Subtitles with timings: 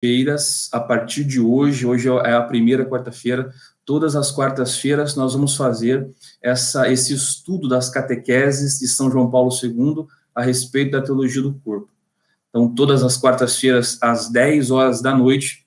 [0.00, 3.52] feiras, a partir de hoje, hoje é a primeira quarta-feira,
[3.84, 6.08] todas as quartas-feiras nós vamos fazer
[6.42, 11.54] essa, esse estudo das catequeses de São João Paulo II a respeito da teologia do
[11.54, 11.90] corpo.
[12.48, 15.66] Então, todas as quartas-feiras, às 10 horas da noite,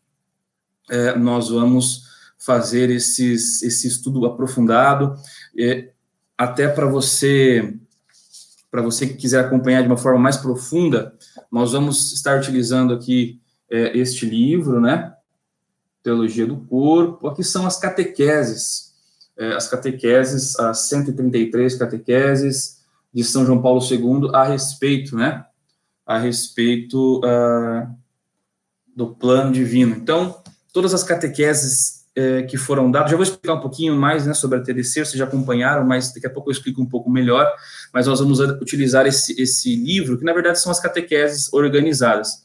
[0.90, 2.04] é, nós vamos
[2.38, 5.16] fazer esses, esse estudo aprofundado,
[6.38, 7.74] até para você,
[8.70, 11.14] para você que quiser acompanhar de uma forma mais profunda,
[11.50, 13.40] nós vamos estar utilizando aqui
[13.70, 15.14] é, este livro, né?
[16.02, 17.28] Teologia do Corpo.
[17.28, 18.94] Aqui são as catequeses,
[19.38, 22.82] é, as catequeses, as 133 catequeses
[23.14, 25.46] de São João Paulo II a respeito, né?
[26.06, 27.88] A respeito uh,
[28.96, 29.96] do plano divino.
[29.96, 30.42] Então,
[30.74, 34.60] todas as catequeses é, que foram dadas, já vou explicar um pouquinho mais né, sobre
[34.60, 37.52] a TDC, vocês já acompanharam, mas daqui a pouco eu explico um pouco melhor,
[37.92, 42.43] mas nós vamos utilizar esse, esse livro, que na verdade são as catequeses organizadas.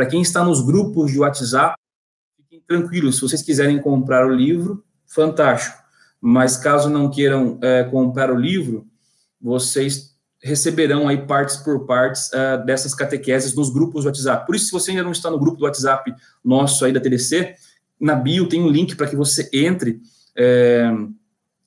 [0.00, 1.76] Para quem está nos grupos de WhatsApp,
[2.38, 5.76] fiquem tranquilos, se vocês quiserem comprar o livro, fantástico,
[6.18, 8.86] mas caso não queiram é, comprar o livro,
[9.38, 14.46] vocês receberão aí partes por partes uh, dessas catequeses nos grupos do WhatsApp.
[14.46, 17.54] Por isso, se você ainda não está no grupo do WhatsApp nosso aí da TDC,
[18.00, 20.00] na bio tem um link para que você entre
[20.34, 20.90] é,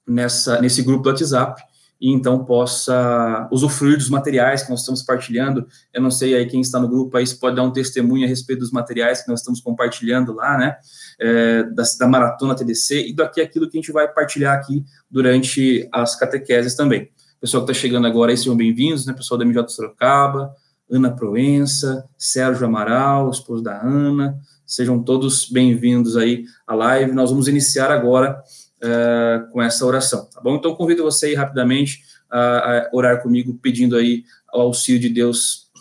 [0.07, 1.61] nessa, nesse grupo do WhatsApp
[2.03, 5.65] e então possa usufruir dos materiais que nós estamos partilhando.
[5.93, 8.27] Eu não sei aí quem está no grupo aí se pode dar um testemunho a
[8.27, 10.75] respeito dos materiais que nós estamos compartilhando lá, né?
[11.17, 15.87] É, da, da Maratona TDC e daqui aquilo que a gente vai partilhar aqui durante
[15.93, 17.09] as catequeses também.
[17.39, 19.13] Pessoal que está chegando agora aí, sejam bem-vindos, né?
[19.13, 20.53] Pessoal da MJ Sorocaba,
[20.91, 27.11] Ana Proença, Sérgio Amaral, esposo da Ana, Sejam todos bem-vindos aí à live.
[27.11, 28.41] Nós vamos iniciar agora
[28.83, 30.55] uh, com essa oração, tá bom?
[30.55, 35.71] Então, convido você aí rapidamente a, a orar comigo, pedindo aí o auxílio de Deus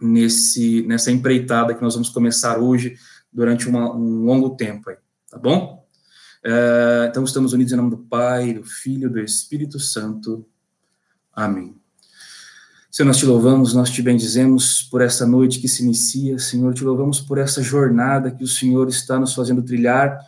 [0.00, 2.96] nesse, nessa empreitada que nós vamos começar hoje
[3.32, 4.96] durante uma, um longo tempo aí,
[5.30, 5.86] tá bom?
[6.44, 10.46] Uh, então, estamos unidos em nome do Pai, do Filho, do Espírito Santo.
[11.32, 11.76] Amém.
[12.90, 16.82] Senhor, nós te louvamos, nós te bendizemos por essa noite que se inicia, Senhor, te
[16.82, 20.18] louvamos por essa jornada que o Senhor está nos fazendo trilhar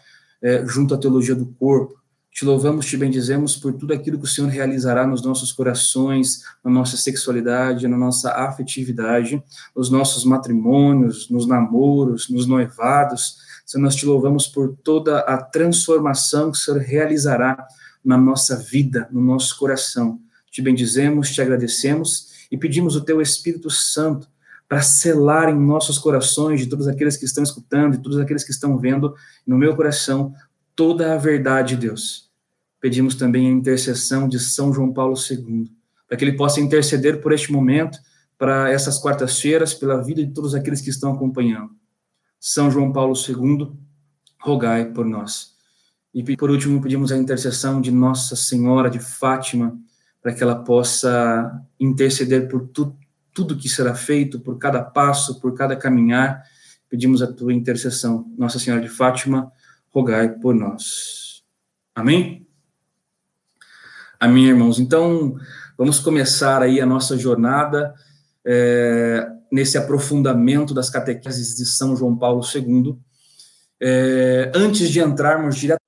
[0.43, 1.99] é, junto à teologia do corpo.
[2.33, 6.71] Te louvamos, te bendizemos por tudo aquilo que o Senhor realizará nos nossos corações, na
[6.71, 9.43] nossa sexualidade, na nossa afetividade,
[9.75, 13.39] nos nossos matrimônios, nos namoros, nos noivados.
[13.67, 17.67] Senhor, nós te louvamos por toda a transformação que o Senhor realizará
[18.05, 20.21] na nossa vida, no nosso coração.
[20.51, 24.29] Te bendizemos, te agradecemos e pedimos o teu Espírito Santo
[24.71, 28.53] para selar em nossos corações, de todos aqueles que estão escutando, de todos aqueles que
[28.53, 29.13] estão vendo,
[29.45, 30.33] no meu coração,
[30.77, 32.31] toda a verdade, Deus.
[32.81, 35.69] Pedimos também a intercessão de São João Paulo II,
[36.07, 37.99] para que ele possa interceder por este momento,
[38.39, 41.73] para essas quartas-feiras, pela vida de todos aqueles que estão acompanhando.
[42.39, 43.73] São João Paulo II,
[44.41, 45.57] rogai por nós.
[46.15, 49.77] E por último, pedimos a intercessão de Nossa Senhora de Fátima,
[50.23, 52.97] para que ela possa interceder por tu,
[53.33, 56.43] tudo que será feito, por cada passo, por cada caminhar.
[56.89, 58.27] Pedimos a tua intercessão.
[58.37, 59.51] Nossa Senhora de Fátima,
[59.91, 61.43] rogai por nós.
[61.95, 62.47] Amém?
[64.19, 64.79] Amém, irmãos.
[64.79, 65.37] Então,
[65.79, 67.95] vamos começar aí a nossa jornada
[68.45, 72.99] é, nesse aprofundamento das catequeses de São João Paulo II.
[73.81, 75.80] É, antes de entrarmos diretamente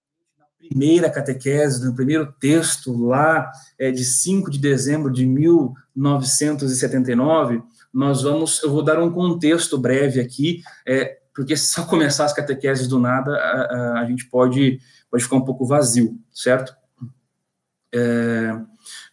[0.73, 7.63] primeira catequese, no primeiro texto, lá é, de 5 de dezembro de 1979,
[7.93, 12.33] nós vamos, eu vou dar um contexto breve aqui, é, porque se só começar as
[12.33, 16.75] catequeses do nada, a, a, a gente pode, pode ficar um pouco vazio, certo?
[17.95, 18.59] É,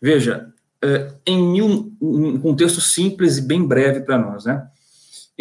[0.02, 4.66] veja, é, em mil, um contexto simples e bem breve para nós, né?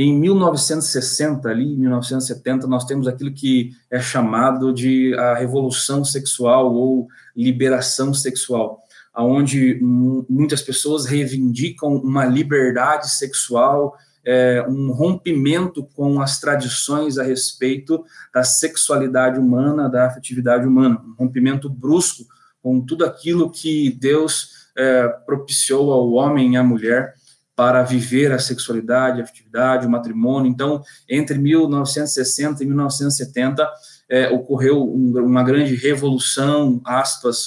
[0.00, 7.08] Em 1960, ali, 1970, nós temos aquilo que é chamado de a revolução sexual ou
[7.36, 8.80] liberação sexual,
[9.12, 18.04] aonde muitas pessoas reivindicam uma liberdade sexual, é, um rompimento com as tradições a respeito
[18.32, 22.22] da sexualidade humana, da afetividade humana, um rompimento brusco
[22.62, 27.17] com tudo aquilo que Deus é, propiciou ao homem e à mulher
[27.58, 30.48] para viver a sexualidade, a afetividade, o matrimônio.
[30.48, 33.68] Então, entre 1960 e 1970,
[34.08, 37.44] é, ocorreu um, uma grande revolução, aspas,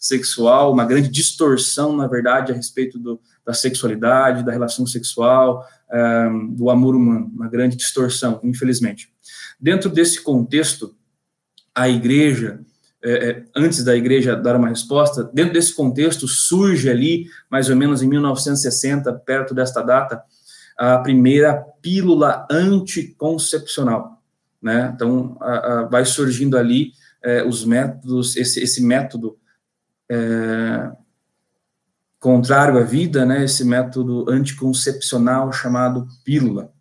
[0.00, 6.54] sexual, uma grande distorção, na verdade, a respeito do, da sexualidade, da relação sexual, um,
[6.54, 9.12] do amor humano, uma grande distorção, infelizmente.
[9.60, 10.96] Dentro desse contexto,
[11.74, 12.58] a igreja
[13.04, 17.76] é, é, antes da igreja dar uma resposta, dentro desse contexto surge ali, mais ou
[17.76, 20.22] menos em 1960, perto desta data,
[20.78, 24.22] a primeira pílula anticoncepcional.
[24.60, 24.92] né?
[24.94, 29.36] Então, a, a, vai surgindo ali é, os métodos, esse, esse método
[30.08, 30.92] é,
[32.18, 33.44] contrário à vida, né?
[33.44, 36.72] Esse método anticoncepcional chamado pílula.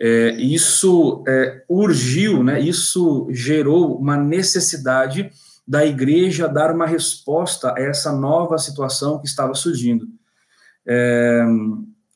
[0.00, 2.60] É, isso é, urgiu, né?
[2.60, 5.30] Isso gerou uma necessidade
[5.66, 10.06] da igreja dar uma resposta a essa nova situação que estava surgindo.
[10.86, 11.44] É,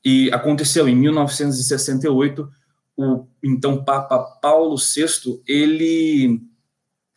[0.05, 2.49] e aconteceu em 1968,
[2.97, 6.41] o então Papa Paulo VI, ele,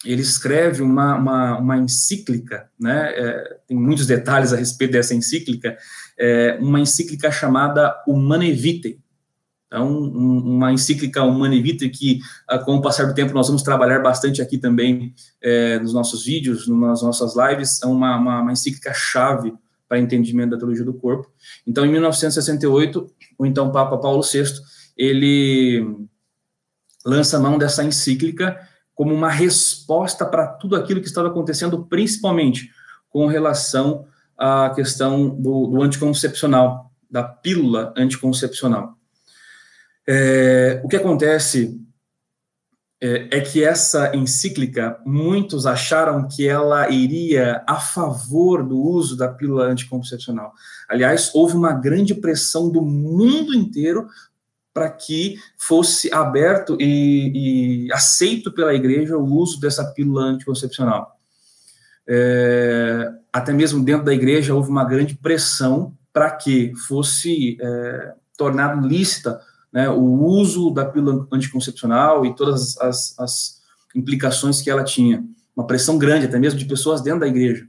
[0.06, 5.78] ele escreve uma, uma, uma encíclica, né, é, tem muitos detalhes a respeito dessa encíclica,
[6.18, 9.00] é, uma encíclica chamada Humane Vitae,
[9.72, 13.64] então, um, uma encíclica Humane Vitae que, ah, com o passar do tempo, nós vamos
[13.64, 18.52] trabalhar bastante aqui também é, nos nossos vídeos, nas nossas lives, é uma, uma, uma
[18.52, 19.54] encíclica chave
[19.88, 21.32] para entendimento da teologia do corpo.
[21.66, 24.44] Então, em 1968, o então Papa Paulo VI,
[24.98, 26.06] ele
[27.06, 28.60] lança mão dessa encíclica
[28.94, 32.70] como uma resposta para tudo aquilo que estava acontecendo, principalmente
[33.10, 34.06] com relação
[34.38, 38.98] à questão do, do anticoncepcional, da pílula anticoncepcional.
[40.07, 41.80] É, o que acontece
[43.03, 49.27] é, é, que essa encíclica, muitos acharam que ela iria a favor do uso da
[49.27, 50.53] pílula anticoncepcional.
[50.88, 54.07] Aliás, houve uma grande pressão do mundo inteiro
[54.71, 61.18] para que fosse aberto e, e, aceito pela igreja o uso dessa pílula anticoncepcional.
[62.07, 68.88] É, até mesmo dentro da igreja houve uma grande pressão para que fosse é, tornado
[68.88, 69.42] lícita
[69.72, 73.62] né, o uso da pílula anticoncepcional e todas as, as,
[73.96, 75.24] implicações que ela tinha.
[75.56, 77.68] Uma pressão grande, até mesmo de pessoas dentro da igreja.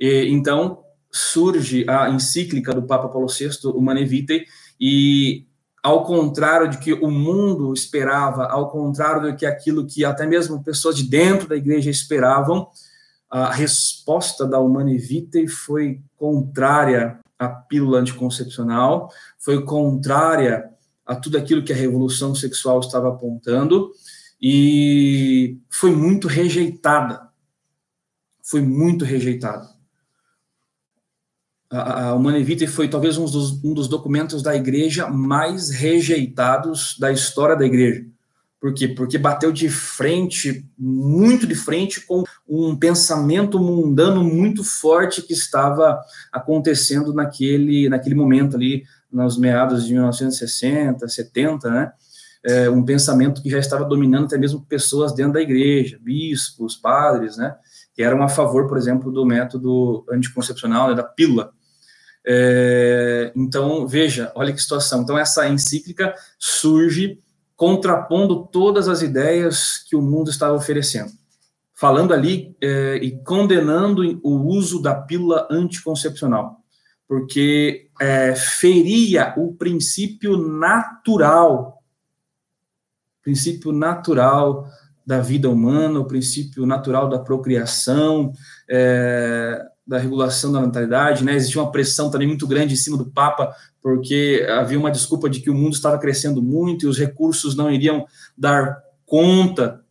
[0.00, 4.46] E, então, surge a encíclica do Papa Paulo VI, o Humane Vitae,
[4.80, 5.46] e
[5.82, 10.62] ao contrário de que o mundo esperava, ao contrário do que aquilo que até mesmo
[10.62, 12.68] pessoas de dentro da igreja esperavam,
[13.28, 20.70] a resposta da Humane Vitae foi contrária à pílula anticoncepcional, foi contrária
[21.04, 23.90] a tudo aquilo que a revolução sexual estava apontando
[24.40, 27.28] e foi muito rejeitada.
[28.42, 29.70] Foi muito rejeitada.
[31.70, 32.18] A, a
[32.68, 38.04] foi talvez um dos, um dos documentos da igreja mais rejeitados da história da igreja.
[38.62, 38.86] Por quê?
[38.86, 46.00] Porque bateu de frente, muito de frente, com um pensamento mundano muito forte que estava
[46.30, 51.92] acontecendo naquele, naquele momento ali, nos meados de 1960, 70, né?
[52.44, 57.36] É, um pensamento que já estava dominando até mesmo pessoas dentro da igreja, bispos, padres,
[57.36, 57.56] né?
[57.92, 61.50] Que eram a favor, por exemplo, do método anticoncepcional, né, da pílula.
[62.24, 65.02] É, então, veja, olha que situação.
[65.02, 67.18] Então, essa encíclica surge
[67.62, 71.12] contrapondo todas as ideias que o mundo estava oferecendo.
[71.72, 76.56] Falando ali é, e condenando o uso da pílula anticoncepcional
[77.06, 81.78] porque é, feria o princípio natural,
[83.22, 84.66] princípio natural
[85.06, 88.32] da vida humana, o princípio natural da procriação,
[88.66, 91.34] é, da regulação da natalidade, né?
[91.34, 95.40] Existia uma pressão também muito grande em cima do Papa, porque havia uma desculpa de
[95.40, 98.06] que o mundo estava crescendo muito e os recursos não iriam
[98.36, 99.82] dar conta,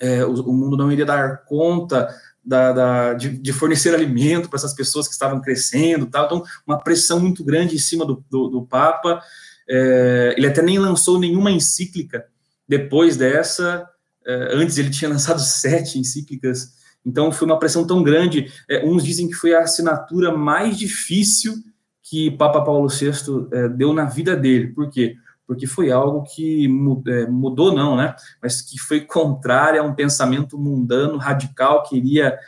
[0.00, 2.08] é, o, o mundo não iria dar conta
[2.44, 6.24] da, da de, de, fornecer alimento para essas pessoas que estavam crescendo, tal.
[6.24, 9.20] então uma pressão muito grande em cima do, do, do Papa.
[9.68, 12.24] É, ele até nem lançou nenhuma encíclica
[12.66, 13.86] depois dessa.
[14.26, 16.78] É, antes ele tinha lançado sete encíclicas.
[17.08, 18.52] Então foi uma pressão tão grande.
[18.68, 21.54] É, uns dizem que foi a assinatura mais difícil
[22.02, 23.10] que Papa Paulo VI
[23.52, 24.68] é, deu na vida dele.
[24.68, 25.16] Por quê?
[25.48, 26.66] porque foi algo que
[27.06, 28.14] é, mudou, não, né?
[28.40, 32.38] Mas que foi contrário a um pensamento mundano, radical, que iria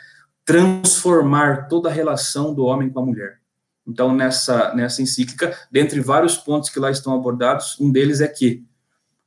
[0.45, 3.39] transformar toda a relação do homem com a mulher.
[3.87, 8.63] Então, nessa, nessa encíclica, dentre vários pontos que lá estão abordados, um deles é que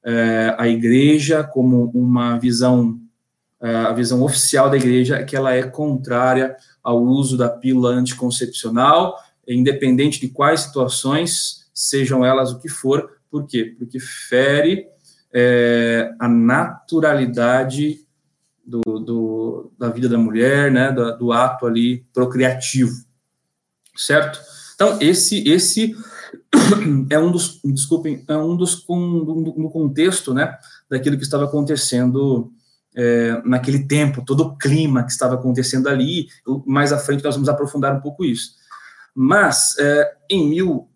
[0.04, 3.00] é, a igreja, como uma visão,
[3.68, 9.16] a visão oficial da igreja, é que ela é contrária ao uso da pílula anticoncepcional,
[9.48, 13.74] independente de quais situações, sejam elas o que for, por quê?
[13.78, 14.86] Porque fere
[15.32, 18.04] é, a naturalidade
[18.64, 22.92] do, do, da vida da mulher, né, do, do, ato ali procriativo,
[23.96, 24.40] certo?
[24.74, 25.96] Então, esse, esse
[27.10, 30.56] é um dos, desculpem, é um dos, no contexto, né,
[30.88, 32.52] daquilo que estava acontecendo
[32.94, 36.28] é, naquele tempo, todo o clima que estava acontecendo ali,
[36.66, 38.52] mais à frente nós vamos aprofundar um pouco isso.
[39.14, 40.88] Mas, é, em mil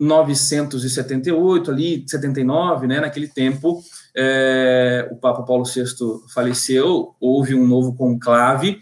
[0.00, 3.82] 1978, ali, 79, né, naquele tempo,
[4.16, 5.84] é, o Papa Paulo VI
[6.32, 8.80] faleceu, houve um novo conclave,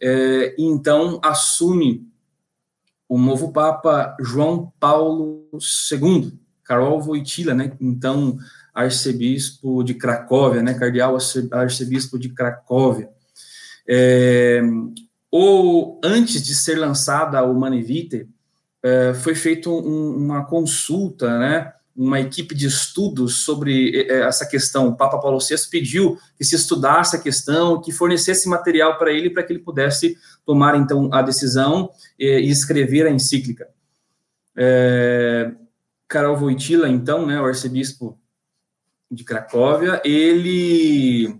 [0.00, 2.08] é, e então assume
[3.08, 5.48] o novo Papa João Paulo
[5.92, 6.32] II,
[6.64, 8.38] Karol Wojtyla, né, então
[8.74, 11.16] arcebispo de Cracóvia, né, cardeal
[11.52, 13.08] arcebispo de Cracóvia.
[13.88, 14.60] É,
[15.30, 18.26] ou antes de ser lançada a Humane Vitae,
[18.82, 24.88] é, foi feita um, uma consulta, né, uma equipe de estudos sobre é, essa questão.
[24.88, 29.30] O Papa Paulo VI pediu que se estudasse a questão, que fornecesse material para ele,
[29.30, 33.68] para que ele pudesse tomar, então, a decisão e, e escrever a encíclica.
[34.56, 35.52] É,
[36.08, 38.18] Karol Wojtyla, então, né, o arcebispo
[39.10, 41.38] de Cracóvia, ele,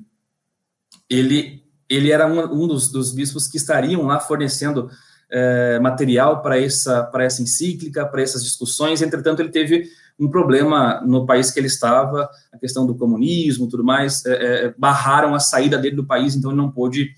[1.08, 4.88] ele, ele era um, um dos, dos bispos que estariam lá fornecendo
[5.30, 9.02] é, material para essa, para essa encíclica, para essas discussões.
[9.02, 13.82] Entretanto, ele teve um problema no país que ele estava, a questão do comunismo, tudo
[13.82, 14.32] mais, é,
[14.66, 17.10] é, barraram a saída dele do país, então ele não pôde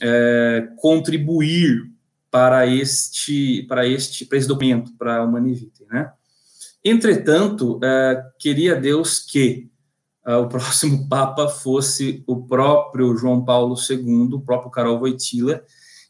[0.00, 1.90] é, contribuir
[2.30, 6.10] para este, para este, para esse documento, para a Humanivite, né?
[6.82, 9.70] Entretanto, é, queria Deus que
[10.26, 15.62] é, o próximo Papa fosse o próprio João Paulo II, o próprio Karol Wojtyla,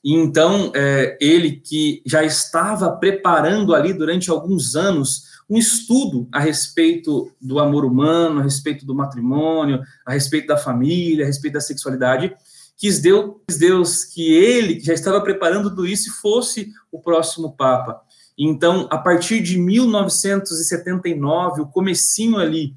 [0.05, 6.41] e então, é, ele que já estava preparando ali durante alguns anos um estudo a
[6.41, 11.61] respeito do amor humano, a respeito do matrimônio, a respeito da família, a respeito da
[11.61, 12.35] sexualidade,
[12.77, 17.53] quis Deus, quis Deus que ele, que já estava preparando tudo isso, fosse o próximo
[17.53, 18.01] Papa.
[18.37, 22.75] Então, a partir de 1979, o comecinho ali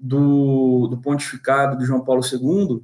[0.00, 2.82] do, do pontificado de João Paulo II,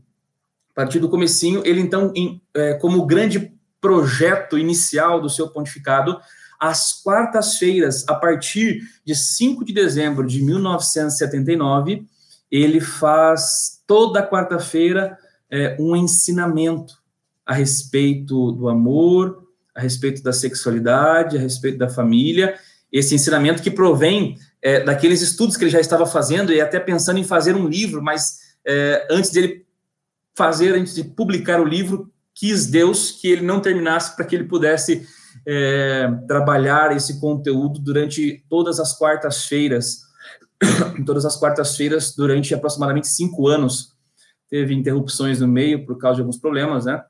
[0.71, 6.19] a partir do comecinho, ele então, em, é, como grande projeto inicial do seu pontificado,
[6.59, 12.07] às quartas-feiras, a partir de 5 de dezembro de 1979,
[12.51, 15.19] ele faz toda quarta-feira
[15.51, 16.99] é, um ensinamento
[17.45, 22.59] a respeito do amor, a respeito da sexualidade, a respeito da família.
[22.91, 27.19] Esse ensinamento que provém é, daqueles estudos que ele já estava fazendo e até pensando
[27.19, 29.65] em fazer um livro, mas é, antes dele
[30.35, 34.45] fazer, antes de publicar o livro, quis Deus que ele não terminasse para que ele
[34.45, 35.07] pudesse
[35.47, 40.03] é, trabalhar esse conteúdo durante todas as quartas-feiras,
[41.07, 43.95] todas as quartas-feiras durante aproximadamente cinco anos.
[44.51, 47.03] Teve interrupções no meio por causa de alguns problemas, né?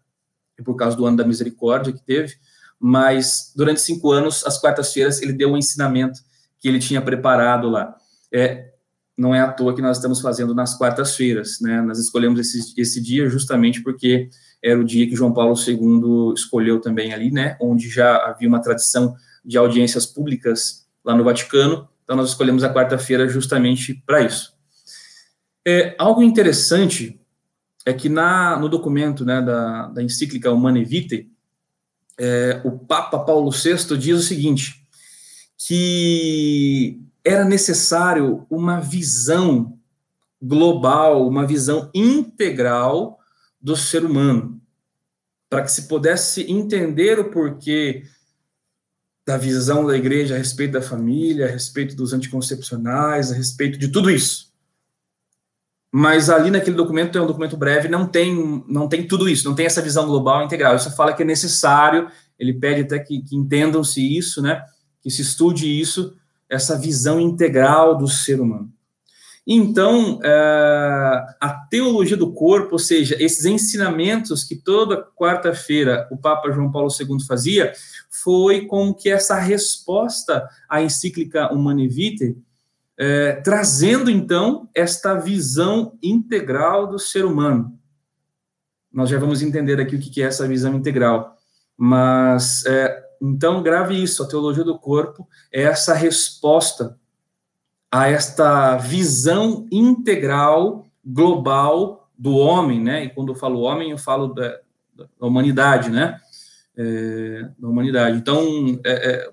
[0.58, 2.34] E por causa do ano da misericórdia que teve,
[2.78, 6.20] mas durante cinco anos, às quartas-feiras, ele deu um ensinamento
[6.60, 7.94] que ele tinha preparado lá.
[8.32, 8.70] É,
[9.16, 11.80] não é à toa que nós estamos fazendo nas quartas-feiras, né?
[11.80, 14.28] Nós escolhemos esse, esse dia justamente porque
[14.62, 17.56] era o dia que João Paulo II escolheu também ali, né?
[17.60, 21.88] Onde já havia uma tradição de audiências públicas lá no Vaticano.
[22.04, 24.54] Então nós escolhemos a quarta-feira justamente para isso.
[25.66, 27.20] É, algo interessante
[27.84, 31.28] é que na, no documento né, da, da encíclica Humane Vitae,
[32.18, 34.85] é, o Papa Paulo VI diz o seguinte,
[35.56, 39.78] que era necessário uma visão
[40.40, 43.18] global, uma visão integral
[43.60, 44.60] do ser humano,
[45.48, 48.04] para que se pudesse entender o porquê
[49.26, 53.88] da visão da igreja a respeito da família, a respeito dos anticoncepcionais, a respeito de
[53.88, 54.54] tudo isso.
[55.90, 59.54] Mas ali naquele documento, é um documento breve, não tem, não tem tudo isso, não
[59.54, 60.78] tem essa visão global integral.
[60.78, 62.08] Só fala que é necessário,
[62.38, 64.62] ele pede até que, que entendam-se isso, né?
[65.06, 66.16] Que se estude isso,
[66.50, 68.72] essa visão integral do ser humano.
[69.46, 76.50] Então, é, a teologia do corpo, ou seja, esses ensinamentos que toda quarta-feira o Papa
[76.50, 77.72] João Paulo II fazia,
[78.10, 82.36] foi como que essa resposta à encíclica Humane Vitae,
[82.98, 87.78] é, trazendo então esta visão integral do ser humano.
[88.92, 91.36] Nós já vamos entender aqui o que é essa visão integral,
[91.78, 96.98] mas é, então, grave isso: a teologia do corpo é essa resposta
[97.90, 103.04] a esta visão integral, global do homem, né?
[103.04, 104.58] E quando eu falo homem, eu falo da,
[104.96, 106.20] da humanidade, né?
[106.76, 108.18] É, da humanidade.
[108.18, 108.44] Então,
[108.84, 109.30] é, é,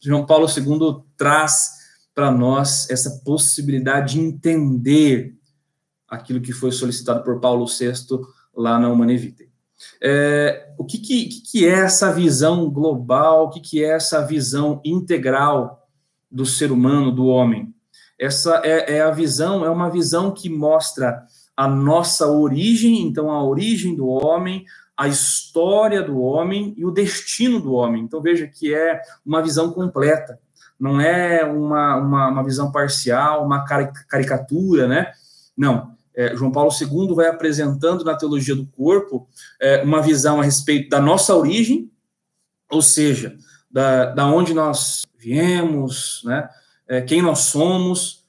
[0.00, 1.76] João Paulo II traz
[2.14, 5.36] para nós essa possibilidade de entender
[6.08, 7.92] aquilo que foi solicitado por Paulo VI
[8.54, 9.48] lá na Humane Vitae.
[10.02, 14.80] É, o que, que, que, é essa visão global, o que, que é essa visão
[14.84, 15.86] integral
[16.30, 17.74] do ser humano, do homem?
[18.18, 21.24] Essa é, é a visão, é uma visão que mostra
[21.56, 24.64] a nossa origem, então a origem do homem,
[24.96, 28.02] a história do homem e o destino do homem.
[28.02, 30.38] Então veja que é uma visão completa.
[30.78, 35.12] não é uma, uma, uma visão parcial, uma caricatura, né?
[35.56, 35.95] Não.
[36.16, 39.28] É, João Paulo II vai apresentando na teologia do corpo
[39.60, 41.90] é, uma visão a respeito da nossa origem,
[42.70, 43.36] ou seja,
[43.70, 46.48] da, da onde nós viemos, né?
[46.88, 48.24] É, quem nós somos,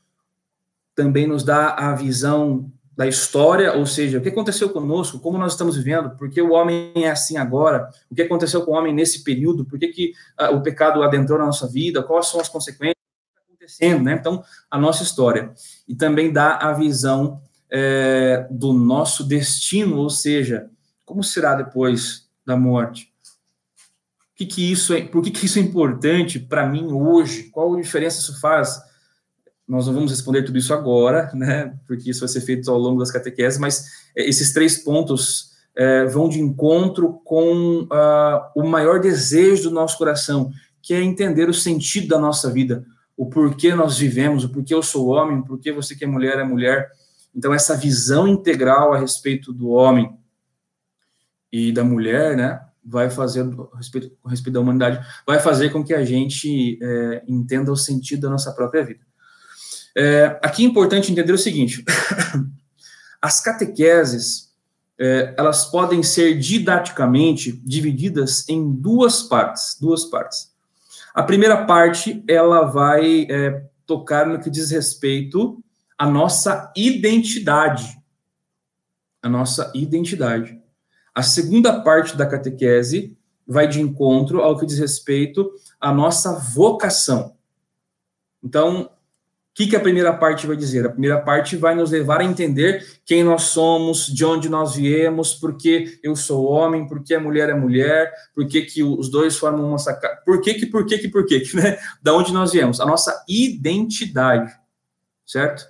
[0.93, 5.53] também nos dá a visão da história, ou seja, o que aconteceu conosco, como nós
[5.53, 8.91] estamos vivendo, por que o homem é assim agora, o que aconteceu com o homem
[8.91, 10.13] nesse período, por que, que
[10.51, 12.97] o pecado adentrou na nossa vida, quais são as consequências,
[13.67, 14.17] acontecendo, né?
[14.19, 15.53] Então, a nossa história.
[15.87, 17.39] E também dá a visão
[17.69, 20.69] é, do nosso destino, ou seja,
[21.05, 23.11] como será depois da morte?
[24.35, 27.43] Que, que isso é, por que, que isso é importante para mim hoje?
[27.45, 28.79] Qual diferença isso faz?
[29.67, 32.99] Nós não vamos responder tudo isso agora, né, porque isso vai ser feito ao longo
[32.99, 38.99] das catequeses, mas é, esses três pontos é, vão de encontro com uh, o maior
[38.99, 42.83] desejo do nosso coração, que é entender o sentido da nossa vida,
[43.15, 46.39] o porquê nós vivemos, o porquê eu sou homem, o porquê você que é mulher
[46.39, 46.89] é mulher.
[47.37, 50.17] Então, essa visão integral a respeito do homem
[51.53, 53.41] e da mulher, né, vai fazer,
[53.73, 57.77] a respeito, a respeito da humanidade, vai fazer com que a gente é, entenda o
[57.77, 59.01] sentido da nossa própria vida.
[59.95, 61.85] É, aqui é importante entender o seguinte:
[63.21, 64.51] as catequeses
[64.99, 70.51] é, elas podem ser didaticamente divididas em duas partes, duas partes.
[71.13, 75.63] A primeira parte ela vai é, tocar no que diz respeito
[75.97, 77.97] à nossa identidade,
[79.21, 80.61] a nossa identidade.
[81.13, 87.35] A segunda parte da catequese vai de encontro ao que diz respeito à nossa vocação.
[88.43, 88.91] Então,
[89.57, 90.85] que, que a primeira parte vai dizer?
[90.85, 95.33] A primeira parte vai nos levar a entender quem nós somos, de onde nós viemos,
[95.33, 99.35] por que eu sou homem, por que a mulher é mulher, por que, os dois
[99.35, 101.79] formam uma sacada, por que, que, por que, que, por que, né?
[102.03, 102.79] Da onde nós viemos?
[102.79, 104.53] A nossa identidade,
[105.25, 105.65] certo?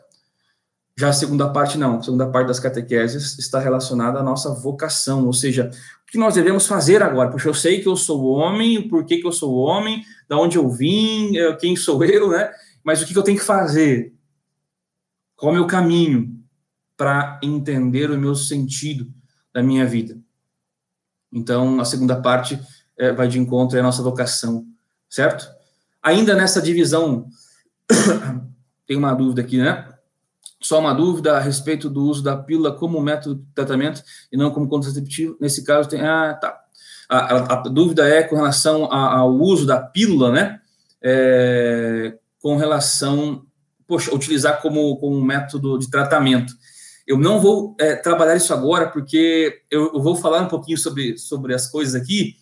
[1.00, 2.00] Já a segunda parte, não.
[2.00, 5.70] A segunda parte das catequeses está relacionada à nossa vocação, ou seja,
[6.01, 7.30] o que nós devemos fazer agora?
[7.30, 10.58] Porque eu sei que eu sou homem, por que, que eu sou homem, da onde
[10.58, 12.52] eu vim, eh, quem sou eu, né?
[12.84, 14.12] Mas o que eu tenho que fazer?
[15.36, 16.36] Qual é o meu caminho
[16.98, 19.08] para entender o meu sentido
[19.54, 20.17] da minha vida?
[21.32, 22.60] Então, a segunda parte
[22.98, 24.65] é, vai de encontro à nossa vocação,
[25.08, 25.48] certo?
[26.02, 27.28] Ainda nessa divisão,
[28.88, 29.96] tem uma dúvida aqui, né?
[30.62, 34.52] Só uma dúvida a respeito do uso da pílula como método de tratamento e não
[34.52, 35.38] como contraceptivo.
[35.39, 36.02] Nesse caso, tem.
[36.02, 36.60] Ah, tá.
[37.08, 40.60] A, a, a dúvida é com relação a, ao uso da pílula, né?
[41.02, 43.46] É, com relação,
[43.88, 46.54] poxa, utilizar como, como método de tratamento.
[47.06, 51.17] Eu não vou é, trabalhar isso agora, porque eu, eu, vou falar um pouquinho sobre,
[51.17, 52.36] sobre as coisas aqui.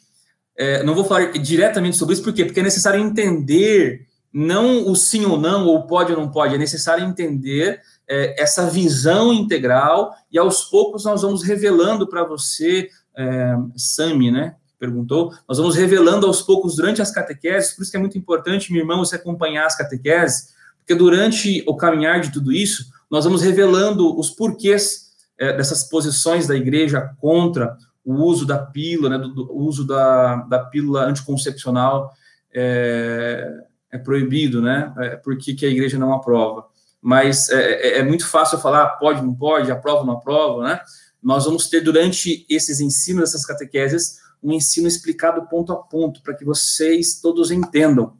[0.57, 2.45] É, não vou falar diretamente sobre isso, por quê?
[2.45, 6.57] Porque é necessário entender não o sim ou não, ou pode ou não pode, é
[6.57, 13.55] necessário entender é, essa visão integral e aos poucos nós vamos revelando para você, é,
[13.75, 14.55] Sami, né?
[14.77, 18.71] perguntou, nós vamos revelando aos poucos durante as catequeses, por isso que é muito importante,
[18.71, 23.41] meu irmão, você acompanhar as catequeses, porque durante o caminhar de tudo isso, nós vamos
[23.41, 29.29] revelando os porquês é, dessas posições da igreja contra o uso da pílula, né, do,
[29.33, 32.13] do uso da, da pílula anticoncepcional
[32.53, 33.51] é,
[33.91, 36.65] é proibido, né, é, porque que a igreja não aprova.
[37.05, 40.79] Mas é, é, é muito fácil falar pode, não pode, aprova, não aprova, né?
[41.21, 46.33] Nós vamos ter durante esses ensinos, essas catequeses, um ensino explicado ponto a ponto, para
[46.33, 48.17] que vocês todos entendam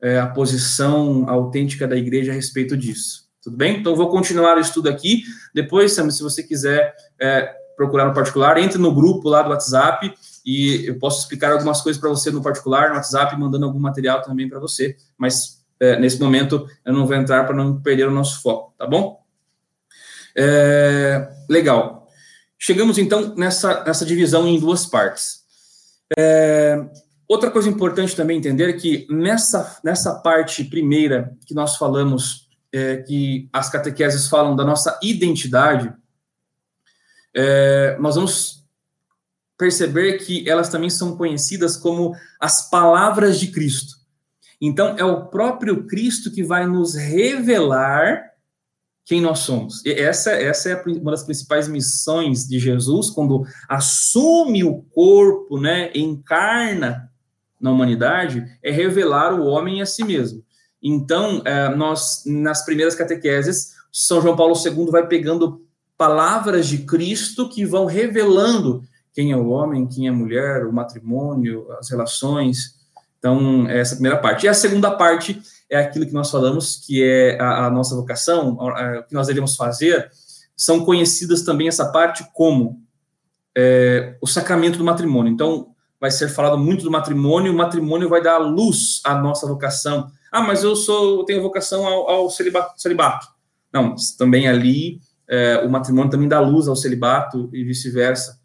[0.00, 3.28] é, a posição autêntica da igreja a respeito disso.
[3.42, 3.80] Tudo bem?
[3.80, 5.24] Então, vou continuar o estudo aqui.
[5.52, 10.14] Depois, Sam, se você quiser é, procurar no particular, entre no grupo lá do WhatsApp
[10.46, 14.22] e eu posso explicar algumas coisas para você no particular, no WhatsApp, mandando algum material
[14.22, 14.96] também para você.
[15.18, 18.86] Mas, é, nesse momento, eu não vou entrar para não perder o nosso foco, tá
[18.86, 19.20] bom?
[20.36, 22.06] É, legal.
[22.56, 25.42] Chegamos, então, nessa, nessa divisão em duas partes.
[26.16, 26.78] É,
[27.26, 32.98] outra coisa importante também entender é que nessa, nessa parte primeira que nós falamos, é,
[32.98, 35.92] que as catequeses falam da nossa identidade,
[37.34, 38.64] é, nós vamos
[39.58, 44.01] perceber que elas também são conhecidas como as palavras de Cristo.
[44.64, 48.30] Então, é o próprio Cristo que vai nos revelar
[49.04, 49.84] quem nós somos.
[49.84, 55.90] E essa, essa é uma das principais missões de Jesus, quando assume o corpo, né,
[55.96, 57.10] encarna
[57.60, 60.44] na humanidade, é revelar o homem a si mesmo.
[60.80, 65.66] Então, é, nós, nas primeiras catequeses, São João Paulo II vai pegando
[65.98, 70.72] palavras de Cristo que vão revelando quem é o homem, quem é a mulher, o
[70.72, 72.81] matrimônio, as relações,
[73.22, 74.46] Então, essa é a primeira parte.
[74.46, 78.58] E a segunda parte é aquilo que nós falamos, que é a, a nossa vocação,
[78.58, 80.10] o que nós devemos fazer,
[80.56, 82.82] são conhecidas também essa parte como
[83.56, 85.32] é, o sacramento do matrimônio.
[85.32, 85.68] Então,
[86.00, 90.10] vai ser falado muito do matrimônio, o matrimônio vai dar luz à nossa vocação.
[90.32, 93.28] Ah, mas eu sou, eu tenho vocação ao, ao celibato, celibato.
[93.72, 98.40] Não, também ali é, o matrimônio também dá luz ao celibato e vice-versa.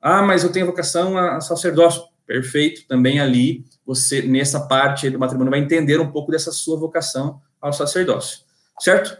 [0.00, 2.02] Ah, mas eu tenho vocação a, a sacerdócio.
[2.26, 7.40] Perfeito, também ali você, nessa parte do matrimônio, vai entender um pouco dessa sua vocação
[7.60, 8.40] ao sacerdócio,
[8.80, 9.16] certo?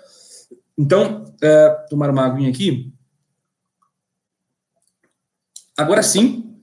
[0.78, 2.92] Então, é, tomar uma aguinha aqui.
[5.76, 6.60] Agora sim,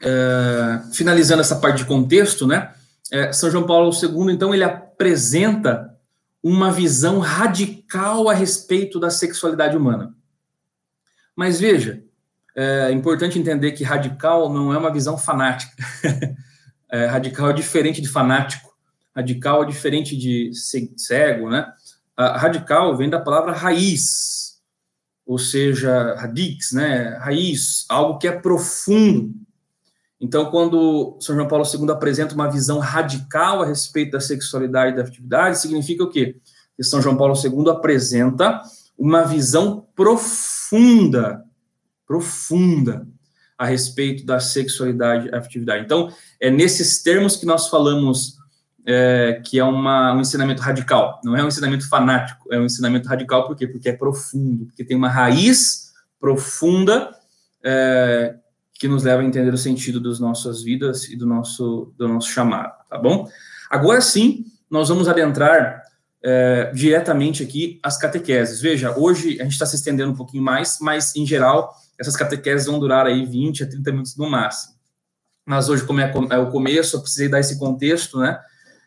[0.00, 2.74] é, finalizando essa parte de contexto, né?
[3.10, 5.94] É, São João Paulo II, então, ele apresenta
[6.42, 10.14] uma visão radical a respeito da sexualidade humana.
[11.34, 12.02] Mas veja,
[12.54, 15.72] é importante entender que radical não é uma visão fanática.
[16.90, 18.74] é, radical é diferente de fanático.
[19.14, 20.50] Radical é diferente de
[20.96, 21.72] cego, né?
[22.16, 24.60] A radical vem da palavra raiz,
[25.24, 27.16] ou seja, radix, né?
[27.18, 29.34] Raiz, algo que é profundo.
[30.20, 34.96] Então, quando São João Paulo II apresenta uma visão radical a respeito da sexualidade e
[34.96, 36.36] da atividade, significa o quê?
[36.76, 38.62] Que São João Paulo II apresenta
[38.96, 41.44] uma visão profunda,
[42.06, 43.06] profunda
[43.58, 45.84] a respeito da sexualidade e atividade.
[45.84, 48.36] Então, é nesses termos que nós falamos
[48.86, 53.08] é, que é uma, um ensinamento radical, não é um ensinamento fanático, é um ensinamento
[53.08, 53.66] radical por quê?
[53.66, 57.10] Porque é profundo, porque tem uma raiz profunda
[57.64, 58.36] é,
[58.74, 62.30] que nos leva a entender o sentido das nossas vidas e do nosso, do nosso
[62.30, 63.28] chamado, tá bom?
[63.68, 65.82] Agora sim, nós vamos adentrar
[66.22, 68.60] é, diretamente aqui as catequeses.
[68.60, 72.66] Veja, hoje a gente está se estendendo um pouquinho mais, mas em geral essas catequeses
[72.66, 74.74] vão durar aí 20 a 30 minutos no máximo.
[75.44, 78.38] Mas hoje, como é, é o começo, eu precisei dar esse contexto, né?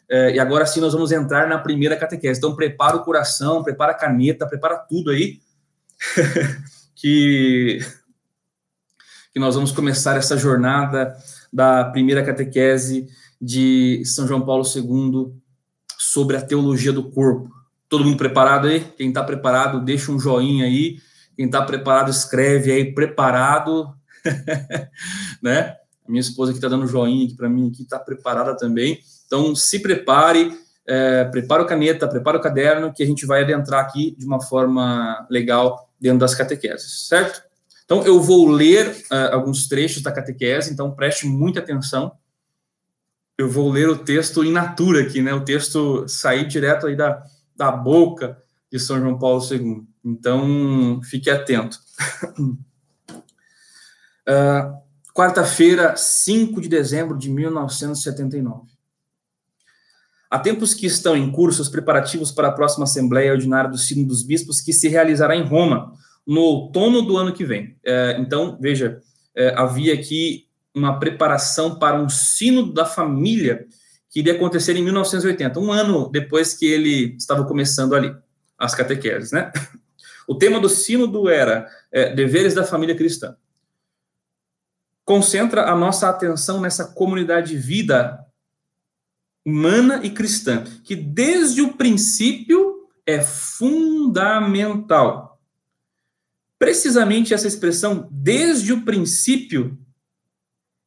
[0.09, 2.39] É, e agora sim nós vamos entrar na primeira catequese.
[2.39, 5.39] Então prepara o coração, prepara a caneta, prepara tudo aí,
[6.95, 7.79] que,
[9.31, 11.15] que nós vamos começar essa jornada
[11.53, 13.07] da primeira catequese
[13.39, 15.33] de São João Paulo II
[15.97, 17.49] sobre a teologia do corpo.
[17.87, 18.81] Todo mundo preparado aí?
[18.97, 20.97] Quem está preparado, deixa um joinha aí.
[21.39, 23.95] Quem está preparado, escreve aí, preparado.
[25.41, 25.73] né?
[26.05, 28.99] Minha esposa que está dando joinha aqui para mim, que está preparada também.
[29.25, 30.51] Então, se prepare,
[30.85, 34.41] é, prepare o caneta, prepare o caderno, que a gente vai adentrar aqui de uma
[34.41, 37.41] forma legal dentro das catequeses, certo?
[37.85, 42.11] Então, eu vou ler uh, alguns trechos da catequese, então preste muita atenção.
[43.37, 45.33] Eu vou ler o texto in natura aqui, né?
[45.33, 47.23] O texto sair direto aí da,
[47.55, 48.37] da boca
[48.69, 49.87] de São João Paulo II.
[50.03, 51.77] Então, fique atento.
[54.27, 54.79] uh,
[55.13, 58.69] Quarta-feira, 5 de dezembro de 1979.
[60.29, 64.07] Há tempos que estão em curso os preparativos para a próxima Assembleia Ordinária do Sino
[64.07, 65.91] dos Bispos, que se realizará em Roma,
[66.25, 67.75] no outono do ano que vem.
[67.83, 69.01] É, então, veja,
[69.35, 73.65] é, havia aqui uma preparação para um Sino da Família,
[74.09, 78.15] que iria acontecer em 1980, um ano depois que ele estava começando ali,
[78.57, 79.51] as catequeses, né?
[80.29, 83.35] O tema do sínodo era é, deveres da família cristã.
[85.03, 88.23] Concentra a nossa atenção nessa comunidade de vida
[89.43, 94.21] humana e cristã, que desde o princípio é fundamental.
[96.59, 99.79] Precisamente essa expressão, desde o princípio,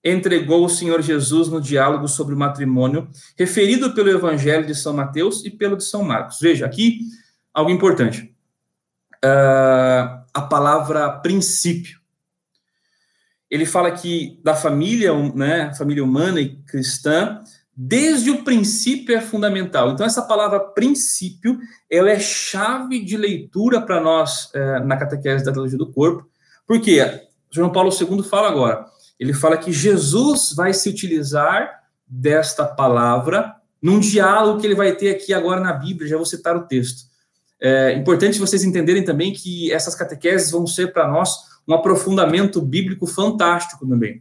[0.05, 5.45] entregou o Senhor Jesus no diálogo sobre o matrimônio, referido pelo Evangelho de São Mateus
[5.45, 6.39] e pelo de São Marcos.
[6.41, 7.01] Veja, aqui
[7.53, 8.32] algo importante.
[9.25, 12.01] Uh, a palavra princípio.
[13.51, 17.43] Ele fala que da família, né, família humana e cristã,
[17.77, 19.91] desde o princípio é fundamental.
[19.91, 21.59] Então, essa palavra princípio,
[21.91, 26.27] ela é chave de leitura para nós é, na catequese da teologia do corpo,
[26.67, 27.01] porque
[27.51, 28.87] João Paulo II fala agora,
[29.19, 35.11] ele fala que Jesus vai se utilizar desta palavra num diálogo que ele vai ter
[35.11, 37.12] aqui agora na Bíblia, já vou citar o texto.
[37.65, 41.31] É importante vocês entenderem também que essas catequeses vão ser para nós
[41.67, 44.21] um aprofundamento bíblico fantástico também.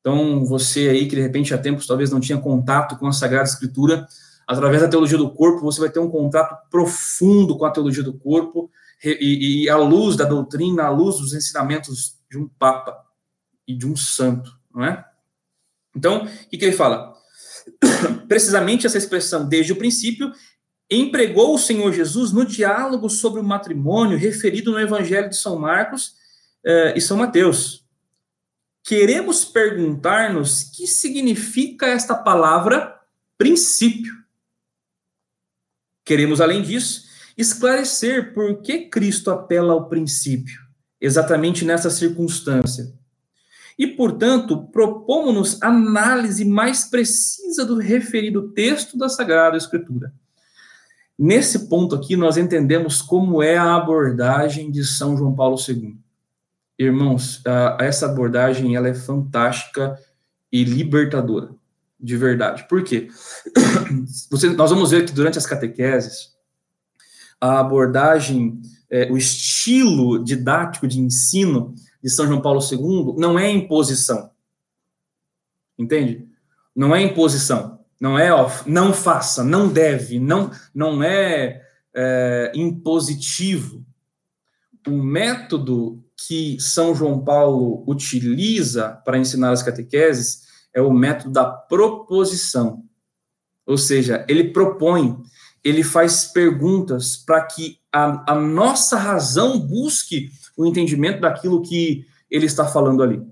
[0.00, 3.48] Então, você aí que de repente há tempos talvez não tinha contato com a Sagrada
[3.48, 4.04] Escritura,
[4.48, 8.14] através da teologia do corpo, você vai ter um contato profundo com a teologia do
[8.14, 8.68] corpo
[9.04, 12.96] e, e à luz da doutrina, à luz dos ensinamentos de um Papa
[13.66, 15.04] e de um santo, não é?
[15.94, 17.12] Então, o que, ele fala?
[18.26, 20.32] Precisamente essa expressão, desde o princípio,
[20.96, 26.14] empregou o Senhor Jesus no diálogo sobre o matrimônio referido no Evangelho de São Marcos
[26.64, 27.82] eh, e São Mateus
[28.84, 33.00] queremos perguntar-nos que significa esta palavra
[33.38, 34.12] princípio.
[36.04, 40.60] Queremos, além disso, esclarecer por que Cristo apela ao princípio,
[41.00, 42.92] exatamente nessa circunstância.
[43.78, 50.12] E, portanto, propomos-nos análise mais precisa do referido texto da Sagrada Escritura.
[51.24, 55.96] Nesse ponto aqui, nós entendemos como é a abordagem de São João Paulo II.
[56.76, 57.40] Irmãos,
[57.78, 59.96] essa abordagem ela é fantástica
[60.50, 61.54] e libertadora,
[62.00, 62.66] de verdade.
[62.68, 63.08] Por quê?
[64.58, 66.32] Nós vamos ver que durante as catequeses,
[67.40, 73.48] a abordagem, é, o estilo didático de ensino de São João Paulo II não é
[73.48, 74.32] imposição.
[75.78, 76.28] Entende?
[76.74, 77.78] Não é imposição.
[78.02, 81.62] Não é, ó, não faça, não deve, não, não é,
[81.94, 83.86] é impositivo.
[84.88, 90.42] O método que São João Paulo utiliza para ensinar as catequeses
[90.74, 92.82] é o método da proposição.
[93.64, 95.16] Ou seja, ele propõe,
[95.62, 102.46] ele faz perguntas para que a, a nossa razão busque o entendimento daquilo que ele
[102.46, 103.22] está falando ali.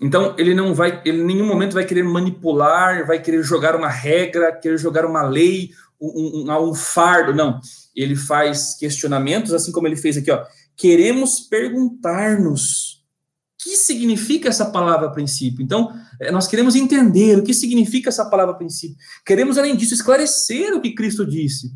[0.00, 3.88] Então, ele não vai, ele em nenhum momento vai querer manipular, vai querer jogar uma
[3.88, 7.60] regra, querer jogar uma lei, um, um, um fardo, não.
[7.94, 10.44] Ele faz questionamentos, assim como ele fez aqui, ó.
[10.76, 15.64] Queremos perguntar-nos o que significa essa palavra princípio.
[15.64, 18.96] Então, é, nós queremos entender o que significa essa palavra princípio.
[19.26, 21.72] Queremos, além disso, esclarecer o que Cristo disse.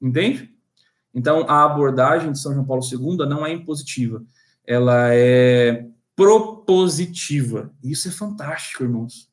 [0.00, 0.48] Entende?
[1.12, 4.22] Então, a abordagem de São João Paulo II não é impositiva,
[4.64, 5.84] ela é
[6.18, 7.72] propositiva.
[7.80, 9.30] Isso é fantástico, irmãos.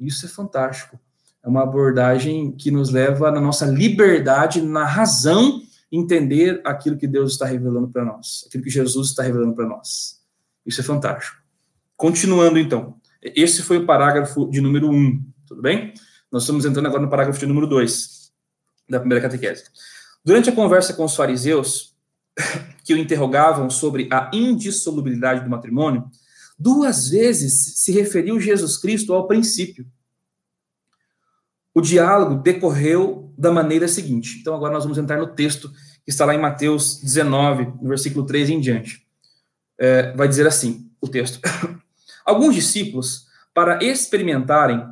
[0.00, 0.98] Isso é fantástico.
[1.44, 5.60] É uma abordagem que nos leva na nossa liberdade, na razão,
[5.92, 10.22] entender aquilo que Deus está revelando para nós, aquilo que Jesus está revelando para nós.
[10.64, 11.36] Isso é fantástico.
[11.98, 12.96] Continuando, então.
[13.20, 15.92] Esse foi o parágrafo de número 1, um, tudo bem?
[16.30, 18.32] Nós estamos entrando agora no parágrafo de número 2
[18.88, 19.64] da primeira catequese.
[20.24, 21.94] Durante a conversa com os fariseus,
[22.84, 26.10] que o interrogavam sobre a indissolubilidade do matrimônio,
[26.62, 29.84] duas vezes se referiu Jesus Cristo ao princípio.
[31.74, 34.38] O diálogo decorreu da maneira seguinte.
[34.40, 35.70] Então, agora nós vamos entrar no texto
[36.04, 39.04] que está lá em Mateus 19, no versículo 3 em diante.
[39.78, 41.40] É, vai dizer assim: o texto.
[42.24, 44.86] Alguns discípulos, para experimentarem,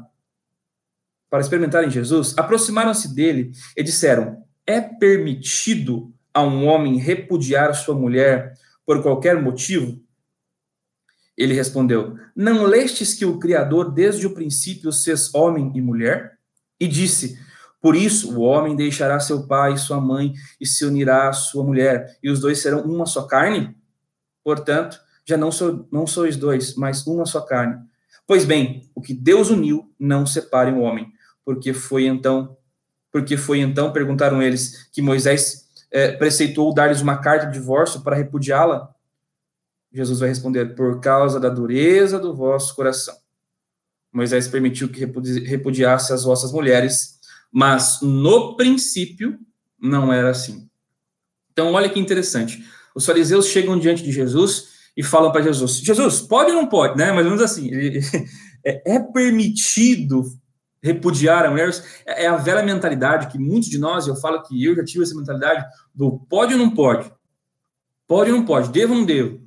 [1.28, 8.54] para experimentarem Jesus, aproximaram-se dele e disseram: é permitido a um homem repudiar sua mulher
[8.84, 10.02] por qualquer motivo?
[11.40, 16.38] Ele respondeu: Não lestes que o Criador desde o princípio fez homem e mulher?
[16.78, 17.38] E disse:
[17.80, 21.64] Por isso o homem deixará seu pai e sua mãe e se unirá à sua
[21.64, 23.74] mulher, e os dois serão uma só carne?
[24.44, 27.78] Portanto, já não, sou, não sois dois, mas uma só carne.
[28.26, 31.10] Pois bem, o que Deus uniu, não separe o homem,
[31.42, 32.54] porque foi então
[33.12, 38.14] porque foi então, perguntaram eles, que Moisés é, preceitou dar-lhes uma carta de divórcio para
[38.14, 38.94] repudiá-la?
[39.92, 43.14] Jesus vai responder, por causa da dureza do vosso coração.
[44.12, 45.04] Moisés permitiu que
[45.44, 47.18] repudiasse as vossas mulheres,
[47.52, 49.38] mas no princípio
[49.80, 50.68] não era assim.
[51.52, 52.64] Então, olha que interessante.
[52.94, 56.96] Os fariseus chegam diante de Jesus e falam para Jesus: Jesus, pode ou não pode?
[56.96, 57.12] Né?
[57.12, 57.70] Mais ou menos assim.
[58.62, 60.22] É, é permitido
[60.82, 61.70] repudiar a mulher,
[62.04, 65.02] é, é a velha mentalidade que muitos de nós, eu falo que eu já tive
[65.02, 67.10] essa mentalidade do pode ou não pode,
[68.06, 69.39] pode ou não pode, devo ou não devo.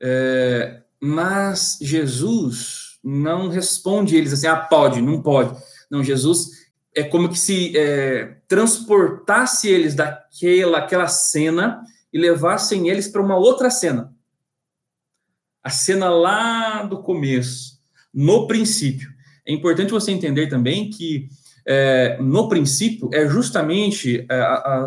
[0.00, 5.56] É, mas Jesus não responde eles assim, ah, pode, não pode.
[5.90, 6.50] Não, Jesus
[6.94, 11.82] é como que se é, transportasse eles daquela aquela cena
[12.12, 14.14] e levassem eles para uma outra cena.
[15.62, 17.78] A cena lá do começo,
[18.12, 19.10] no princípio.
[19.46, 21.28] É importante você entender também que
[21.66, 24.40] é, no princípio é justamente é,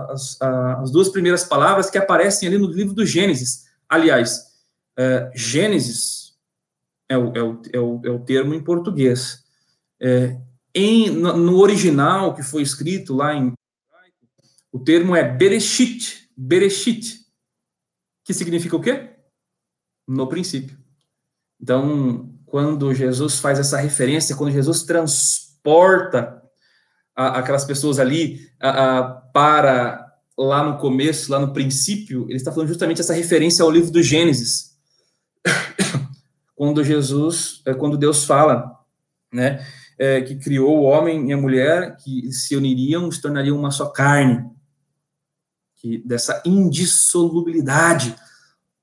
[0.10, 3.66] as, as, duas primeiras palavras que aparecem ali no livro do Gênesis.
[3.88, 4.49] Aliás,
[5.00, 6.34] é, Gênesis
[7.08, 9.46] é o, é, o, é, o, é o termo em português.
[10.02, 10.38] É,
[10.76, 13.54] em, no, no, original que foi escrito lá em
[14.72, 17.22] o termo é Bereshit, Bereshit,
[18.24, 19.16] que significa o quê?
[20.08, 20.78] No princípio.
[21.60, 26.44] Então, quando Jesus faz essa referência, quando Jesus transporta
[27.16, 30.06] a, aquelas pessoas ali a, a, para
[30.38, 34.04] lá no começo, lá no princípio, ele está falando justamente essa referência ao livro do
[34.04, 34.69] Gênesis.
[36.56, 38.80] quando Jesus, é, quando Deus fala,
[39.32, 39.66] né,
[39.98, 43.88] é, que criou o homem e a mulher, que se uniriam, se tornariam uma só
[43.90, 44.50] carne,
[45.76, 48.16] que dessa indissolubilidade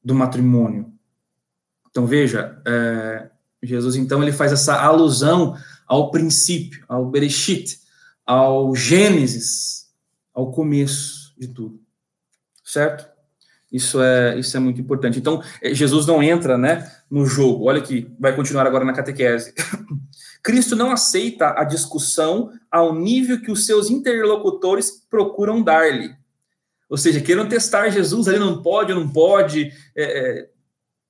[0.03, 0.93] do matrimônio.
[1.89, 3.31] Então veja, é,
[3.63, 7.81] Jesus, então, ele faz essa alusão ao princípio, ao Bereshit,
[8.25, 9.91] ao Gênesis,
[10.33, 11.81] ao começo de tudo.
[12.65, 13.09] Certo?
[13.73, 15.19] Isso é, isso é muito importante.
[15.19, 17.65] Então, eh, Jesus não entra né, no jogo.
[17.65, 19.53] Olha aqui, vai continuar agora na catequese.
[20.43, 26.15] Cristo não aceita a discussão ao nível que os seus interlocutores procuram dar-lhe.
[26.89, 29.73] Ou seja, queiram testar Jesus ali, não pode, não pode.
[29.97, 30.49] É, é,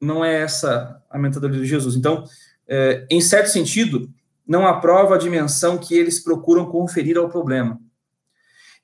[0.00, 1.94] não é essa a mentalidade de Jesus.
[1.94, 2.24] Então,
[2.66, 4.10] é, em certo sentido,
[4.46, 7.78] não aprova a dimensão que eles procuram conferir ao problema.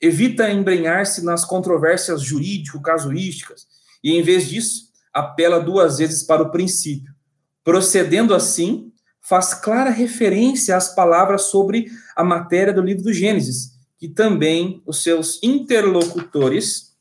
[0.02, 3.68] Evita embrenhar-se nas controvérsias jurídico-casuísticas
[4.02, 7.14] e, em vez disso, apela duas vezes para o princípio.
[7.62, 11.86] Procedendo assim, faz clara referência às palavras sobre
[12.16, 16.96] a matéria do livro do Gênesis, que também os seus interlocutores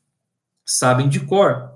[0.64, 1.72] sabem de cor.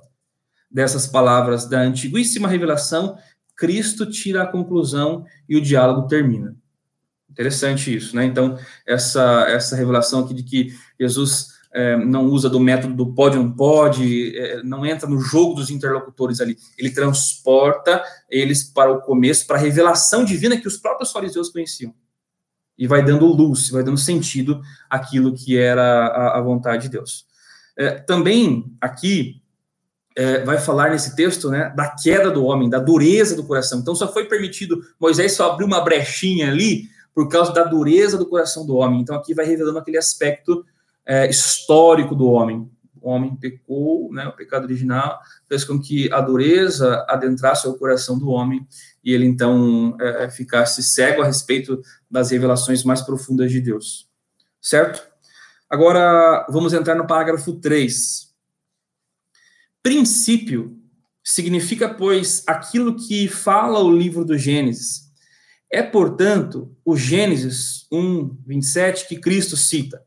[0.71, 3.19] Dessas palavras da antiguíssima revelação,
[3.57, 6.55] Cristo tira a conclusão e o diálogo termina.
[7.37, 8.25] Interessante isso, né?
[8.25, 13.37] Então, essa, essa revelação aqui de que Jesus é, não usa do método do pode
[13.37, 16.57] ou não pode, é, não entra no jogo dos interlocutores ali.
[16.79, 21.95] Ele transporta eles para o começo, para a revelação divina que os próprios fariseus conheciam.
[22.79, 27.27] E vai dando luz, vai dando sentido àquilo que era a, a vontade de Deus.
[27.77, 29.43] É, também aqui
[30.17, 33.81] é, vai falar nesse texto né, da queda do homem, da dureza do coração.
[33.81, 38.27] Então só foi permitido, Moisés só abriu uma brechinha ali por causa da dureza do
[38.27, 39.01] coração do homem.
[39.01, 40.67] Então aqui vai revelando aquele aspecto
[41.07, 42.71] é, histórico do homem.
[43.01, 48.19] O homem pecou, né, o pecado original fez com que a dureza adentrasse o coração
[48.19, 48.69] do homem
[49.03, 54.11] e ele então é, é, ficasse cego a respeito das revelações mais profundas de Deus.
[54.61, 55.03] Certo?
[55.71, 58.31] Agora vamos entrar no parágrafo 3.
[59.83, 60.77] Princípio
[61.25, 65.06] significa, pois, aquilo que fala o livro do Gênesis.
[65.77, 70.03] É, portanto, o Gênesis 1, 27 que Cristo cita.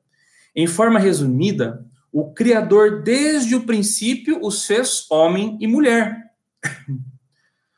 [0.56, 6.32] Em forma resumida, o Criador, desde o princípio, os fez homem e mulher.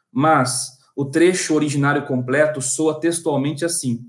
[0.09, 4.05] Mas o trecho originário completo soa textualmente assim: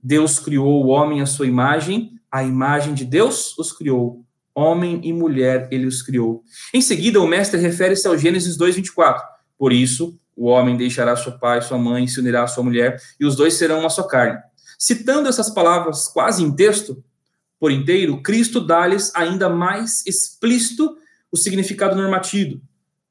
[0.00, 4.24] Deus criou o homem à sua imagem, a imagem de Deus os criou.
[4.54, 6.44] Homem e mulher ele os criou.
[6.72, 9.20] Em seguida, o mestre refere-se ao Gênesis 2:24.
[9.58, 13.24] Por isso, o homem deixará seu pai, sua mãe, se unirá à sua mulher, e
[13.24, 14.38] os dois serão uma só carne.
[14.78, 17.02] Citando essas palavras quase em texto,
[17.58, 20.96] por inteiro, Cristo dá-lhes ainda mais explícito
[21.30, 22.60] o significado normativo,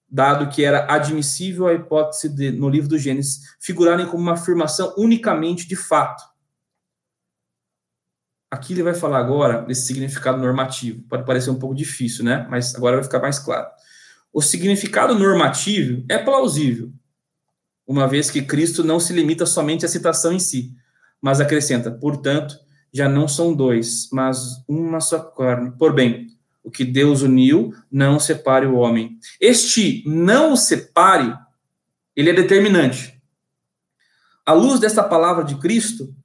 [0.08, 4.94] dado que era admissível a hipótese de, no livro do Gênesis, figurarem como uma afirmação
[4.98, 6.24] unicamente de fato.
[8.52, 11.02] Aqui ele vai falar agora desse significado normativo.
[11.10, 12.46] Pode parecer um pouco difícil, né?
[12.48, 13.68] Mas agora vai ficar mais claro.
[14.32, 16.94] O significado normativo é plausível,
[17.94, 20.74] uma vez que Cristo não se limita somente à citação em si,
[21.22, 22.58] mas acrescenta, portanto,
[22.92, 25.72] já não são dois, mas uma só carne.
[25.78, 26.28] Por bem,
[26.64, 29.20] o que Deus uniu, não separe o homem.
[29.40, 31.38] Este não o separe,
[32.16, 33.22] ele é determinante.
[34.44, 36.16] À luz desta palavra de Cristo,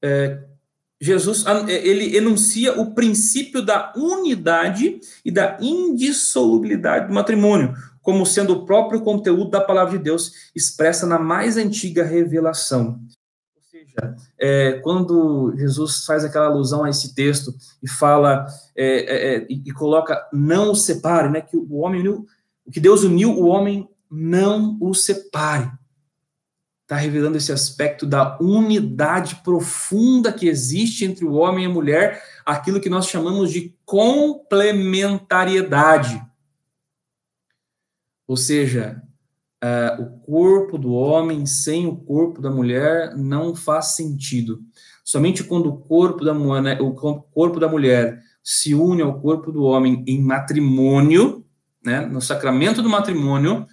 [0.00, 0.40] é,
[1.00, 7.74] Jesus ele enuncia o princípio da unidade e da indissolubilidade do matrimônio,
[8.06, 13.00] como sendo o próprio conteúdo da palavra de Deus expressa na mais antiga revelação
[14.38, 19.72] é, quando Jesus faz aquela alusão a esse texto e fala é, é, é, e,
[19.72, 22.26] coloca não o separe, né, que o homem uniu,
[22.64, 25.70] o que Deus uniu, o homem não o separe.
[26.82, 32.22] Está revelando esse aspecto da unidade profunda que existe entre o homem e a mulher,
[32.44, 36.24] aquilo que nós chamamos de complementariedade.
[38.26, 39.02] Ou seja,
[39.62, 44.60] uh, o corpo do homem sem o corpo da mulher não faz sentido.
[45.04, 49.52] Somente quando o corpo da mulher, né, o corpo da mulher se une ao corpo
[49.52, 51.44] do homem em matrimônio,
[51.84, 53.66] né, no sacramento do matrimônio,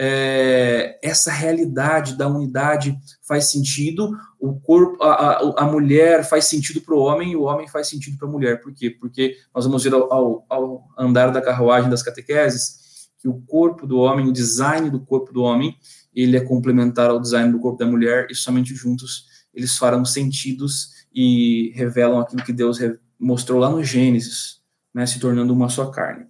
[0.00, 6.80] é, essa realidade da unidade faz sentido, o corpo, a, a, a mulher faz sentido
[6.80, 8.60] para o homem e o homem faz sentido para a mulher.
[8.60, 8.90] Por quê?
[8.90, 12.87] Porque nós vamos ver ao, ao, ao andar da carruagem das catequeses
[13.18, 15.76] que o corpo do homem, o design do corpo do homem,
[16.14, 21.06] ele é complementar ao design do corpo da mulher e somente juntos eles farão sentidos
[21.12, 22.78] e revelam aquilo que Deus
[23.18, 24.60] mostrou lá no Gênesis,
[24.94, 26.26] né, se tornando uma só carne.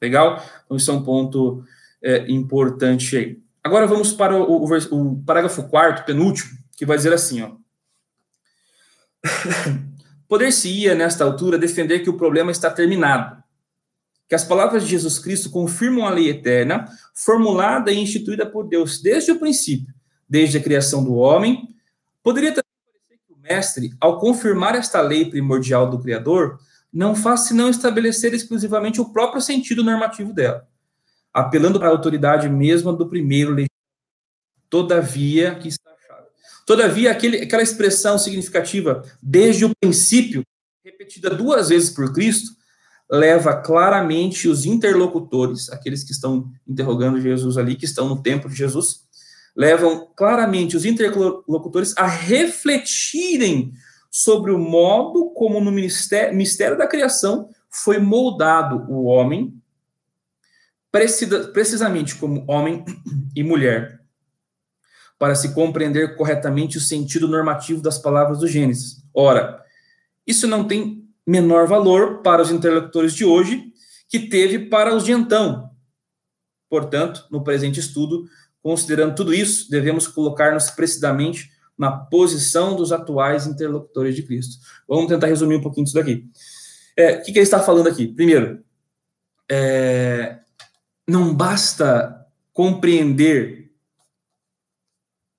[0.00, 0.42] Legal?
[0.64, 1.64] Então, isso é um ponto
[2.02, 3.40] é, importante aí.
[3.62, 7.52] Agora vamos para o, o, o parágrafo quarto, penúltimo, que vai dizer assim, ó.
[10.28, 13.41] Poder-se-ia, nesta altura, defender que o problema está terminado,
[14.32, 18.98] que as palavras de Jesus Cristo confirmam a lei eterna, formulada e instituída por Deus
[18.98, 19.92] desde o princípio,
[20.26, 21.76] desde a criação do homem.
[22.22, 26.58] Poderia também parecer que o mestre, ao confirmar esta lei primordial do Criador,
[26.90, 30.66] não faz senão estabelecer exclusivamente o próprio sentido normativo dela,
[31.30, 33.68] apelando para a autoridade mesma do primeiro legislador.
[34.70, 36.26] Todavia, que está achado.
[36.64, 40.42] Todavia, aquele, aquela expressão significativa, desde o princípio,
[40.82, 42.61] repetida duas vezes por Cristo,
[43.12, 48.56] leva claramente os interlocutores, aqueles que estão interrogando Jesus ali, que estão no templo de
[48.56, 49.02] Jesus,
[49.54, 53.74] levam claramente os interlocutores a refletirem
[54.10, 59.54] sobre o modo como no mistério, mistério da criação foi moldado o homem,
[60.90, 62.82] precisa, precisamente como homem
[63.36, 64.00] e mulher,
[65.18, 69.04] para se compreender corretamente o sentido normativo das palavras do Gênesis.
[69.14, 69.62] Ora,
[70.26, 73.72] isso não tem menor valor para os interlocutores de hoje
[74.08, 75.70] que teve para os de então.
[76.68, 78.26] Portanto, no presente estudo,
[78.62, 84.64] Considerando tudo isso, devemos colocar-nos precisamente na posição dos atuais interlocutores de Cristo.
[84.86, 86.24] Vamos tentar resumir um pouquinho isso daqui.
[86.96, 88.06] É, o que, que, ele está falando aqui?
[88.06, 88.62] Primeiro,
[89.50, 90.38] é,
[91.08, 93.72] não basta compreender,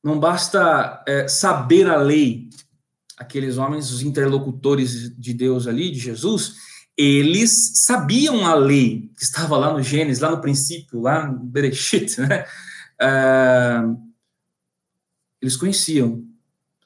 [0.04, 2.50] não basta é, saber a lei.
[3.24, 6.56] Aqueles homens, os interlocutores de Deus ali, de Jesus,
[6.98, 12.20] eles sabiam a lei que estava lá no Gênesis, lá no princípio, lá no Bereshit,
[12.22, 12.46] né?
[13.00, 13.96] Ah,
[15.42, 16.24] eles conheciam,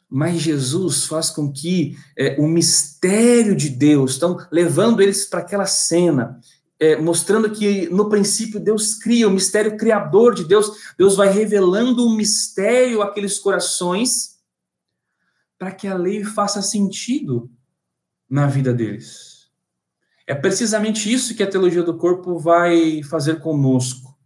[0.10, 5.66] mas Jesus faz com que é, o mistério de Deus, estão levando eles para aquela
[5.66, 6.40] cena,
[6.80, 12.06] é, mostrando que no princípio Deus cria, o mistério criador de Deus, Deus vai revelando
[12.08, 14.37] um mistério àqueles corações
[15.58, 17.49] para que a lei faça sentido
[18.30, 19.49] na vida deles.
[20.26, 24.18] É precisamente isso que a teologia do corpo vai fazer conosco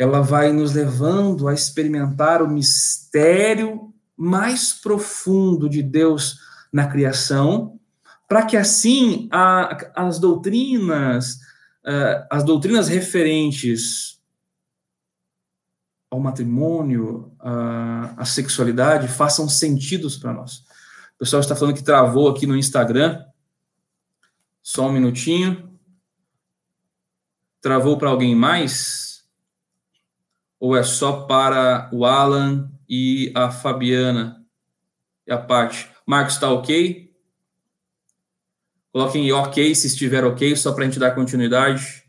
[0.00, 6.38] ela vai nos levando a experimentar o mistério mais profundo de Deus
[6.72, 7.78] na criação,
[8.26, 11.34] para que assim a, as doutrinas,
[11.84, 14.19] uh, as doutrinas referentes
[16.10, 20.64] ao matrimônio, uh, à sexualidade, façam sentidos para nós.
[21.14, 23.24] O pessoal está falando que travou aqui no Instagram.
[24.60, 25.78] Só um minutinho.
[27.60, 29.24] Travou para alguém mais?
[30.58, 34.44] Ou é só para o Alan e a Fabiana
[35.26, 35.88] e a parte?
[36.04, 37.14] Marcos, está ok?
[38.92, 41.99] Coloquem ok se estiver ok, só para a gente dar continuidade.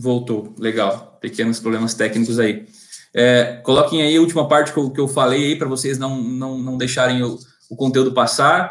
[0.00, 1.18] Voltou, legal.
[1.20, 2.66] Pequenos problemas técnicos aí.
[3.12, 6.22] É, coloquem aí a última parte que eu, que eu falei aí para vocês não,
[6.22, 7.36] não, não deixarem o,
[7.68, 8.70] o conteúdo passar.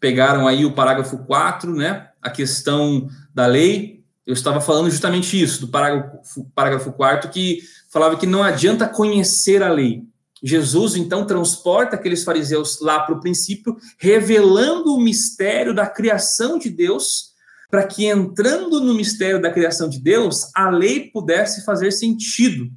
[0.00, 2.08] Pegaram aí o parágrafo 4, né?
[2.20, 4.00] A questão da lei
[4.30, 9.60] eu estava falando justamente isso, do parágrafo, parágrafo 4 que falava que não adianta conhecer
[9.60, 10.04] a lei.
[10.42, 16.70] Jesus, então, transporta aqueles fariseus lá para o princípio, revelando o mistério da criação de
[16.70, 17.29] Deus,
[17.70, 22.70] para que, entrando no mistério da criação de Deus, a lei pudesse fazer sentido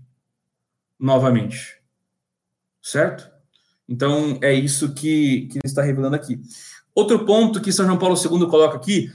[1.00, 1.82] novamente.
[2.82, 3.30] Certo?
[3.90, 6.40] Então, é isso que, que ele está revelando aqui.
[6.94, 9.12] Outro ponto que São João Paulo II coloca aqui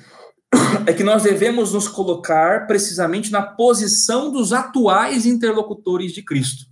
[0.86, 6.66] é que nós devemos nos colocar precisamente na posição dos atuais interlocutores de Cristo.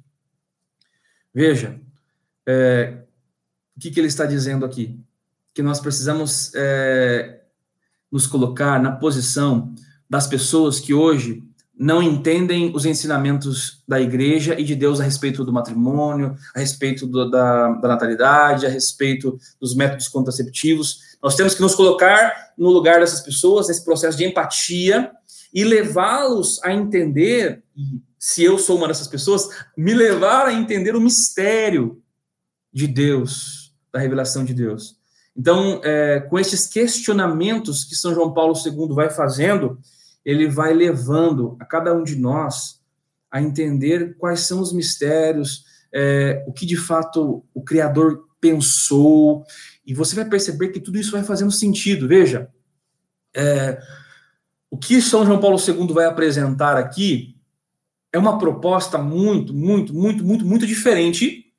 [1.33, 1.81] Veja,
[2.47, 3.03] é,
[3.77, 4.99] o que, que, ele está dizendo aqui?
[5.55, 7.43] Que nós precisamos é,
[8.11, 9.75] nos colocar na posição
[10.09, 11.43] das pessoas que hoje
[11.79, 17.07] não entendem os ensinamentos da igreja e de Deus a respeito do matrimônio, a respeito
[17.07, 21.01] do, da, da natalidade, a respeito dos métodos contraceptivos.
[21.23, 25.11] Nós temos que nos colocar no lugar dessas pessoas, nesse processo de empatia,
[25.53, 27.63] e levá-los a entender,
[28.19, 32.03] se eu sou uma dessas pessoas, me levar a entender o mistério
[32.73, 34.96] de Deus, da revelação de Deus.
[35.37, 39.79] Então, é, com esses questionamentos que São João Paulo II vai fazendo,
[40.25, 42.81] ele vai levando a cada um de nós
[43.31, 49.45] a entender quais são os mistérios, é, o que de fato o Criador pensou,
[49.87, 52.09] e você vai perceber que tudo isso vai fazendo sentido.
[52.09, 52.49] Veja,
[53.35, 53.79] é,
[54.71, 57.37] o que São João Paulo II vai apresentar aqui
[58.13, 61.53] é uma proposta muito, muito, muito, muito, muito diferente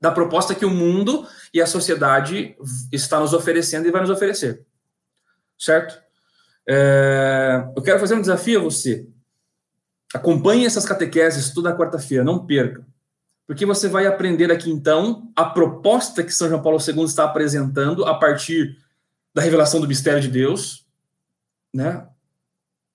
[0.00, 2.56] da proposta que o mundo e a sociedade
[2.90, 4.66] está nos oferecendo e vai nos oferecer.
[5.56, 6.02] Certo?
[6.68, 9.06] É, eu quero fazer um desafio a você.
[10.12, 12.84] Acompanhe essas catequeses toda quarta-feira, não perca.
[13.46, 18.04] Porque você vai aprender aqui, então, a proposta que São João Paulo II está apresentando
[18.04, 18.76] a partir
[19.32, 20.86] da revelação do mistério de Deus,
[21.72, 22.08] né?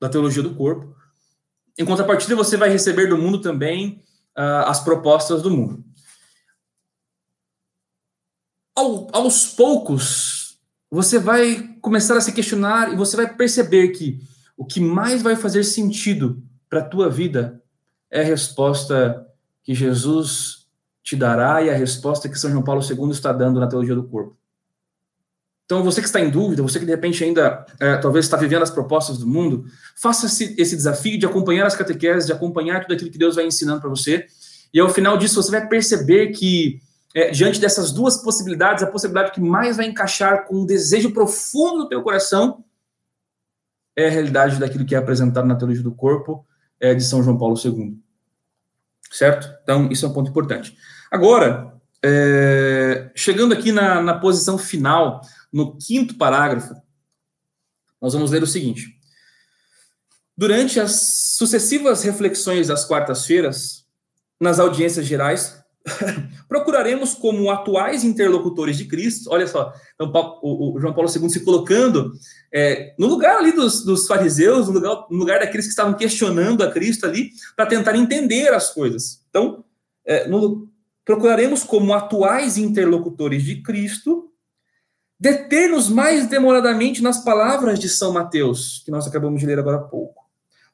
[0.02, 0.94] Da teologia do corpo.
[1.78, 4.04] Em contrapartida, você vai receber do mundo também
[4.38, 5.84] uh, as propostas do mundo.
[8.80, 10.58] Ao, aos poucos,
[10.90, 14.22] você vai começar a se questionar e você vai perceber que
[14.56, 17.62] o que mais vai fazer sentido para a tua vida
[18.10, 19.28] é a resposta
[19.64, 20.66] que Jesus
[21.04, 24.08] te dará e a resposta que São João Paulo II está dando na teologia do
[24.08, 24.38] corpo.
[25.66, 28.64] Então, você que está em dúvida, você que de repente ainda é, talvez está vivendo
[28.64, 29.66] as propostas do mundo,
[30.02, 33.46] faça esse, esse desafio de acompanhar as catequeses, de acompanhar tudo aquilo que Deus vai
[33.46, 34.26] ensinando para você.
[34.74, 36.80] E ao final disso, você vai perceber que,
[37.16, 41.80] é, diante dessas duas possibilidades, a possibilidade que mais vai encaixar com um desejo profundo
[41.80, 42.64] do teu coração
[43.96, 46.46] é a realidade daquilo que é apresentado na teologia do corpo
[46.80, 48.00] é, de São João Paulo II.
[49.12, 49.50] Certo?
[49.64, 50.78] Então, isso é um ponto importante.
[51.12, 56.76] Agora, é, chegando aqui na, na posição final no quinto parágrafo,
[58.00, 59.00] nós vamos ler o seguinte:
[60.40, 63.86] Durante as sucessivas reflexões das quartas-feiras,
[64.40, 65.59] nas audiências gerais,
[66.48, 70.12] procuraremos, como atuais interlocutores de Cristo, olha só, então,
[70.42, 72.12] o, o João Paulo II se colocando
[72.52, 76.64] é, no lugar ali dos, dos fariseus, no lugar, no lugar daqueles que estavam questionando
[76.64, 79.24] a Cristo ali, para tentar entender as coisas.
[79.30, 79.64] Então,
[80.06, 80.68] é, no,
[81.06, 84.32] procuraremos, como atuais interlocutores de Cristo,
[85.20, 89.82] deter-nos mais demoradamente nas palavras de São Mateus, que nós acabamos de ler agora há
[89.82, 90.24] pouco,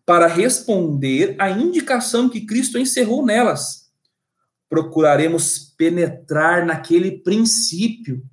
[0.05, 3.84] para responder à indicação que Cristo encerrou nelas.
[4.69, 8.23] Procuraremos penetrar naquele princípio.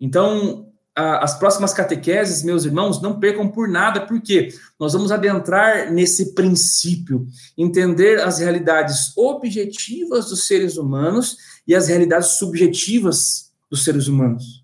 [0.00, 4.48] Então, as próximas catequeses, meus irmãos, não percam por nada, porque
[4.78, 12.32] nós vamos adentrar nesse princípio, entender as realidades objetivas dos seres humanos e as realidades
[12.32, 14.61] subjetivas dos seres humanos.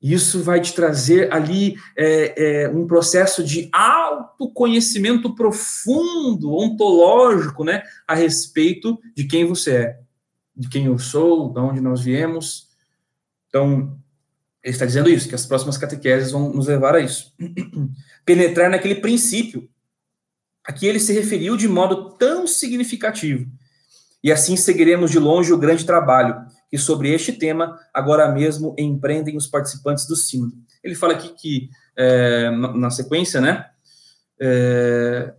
[0.00, 8.14] Isso vai te trazer ali é, é, um processo de autoconhecimento profundo, ontológico, né, a
[8.14, 10.00] respeito de quem você é,
[10.56, 12.68] de quem eu sou, de onde nós viemos.
[13.48, 13.98] Então,
[14.62, 17.34] ele está dizendo isso, que as próximas catequeses vão nos levar a isso.
[18.24, 19.68] Penetrar naquele princípio
[20.64, 23.50] a que ele se referiu de modo tão significativo.
[24.22, 26.36] E assim seguiremos de longe o grande trabalho
[26.70, 30.54] que sobre este tema agora mesmo empreendem os participantes do sínodo.
[30.82, 33.66] Ele fala aqui que, é, na sequência, né,
[34.40, 35.34] é,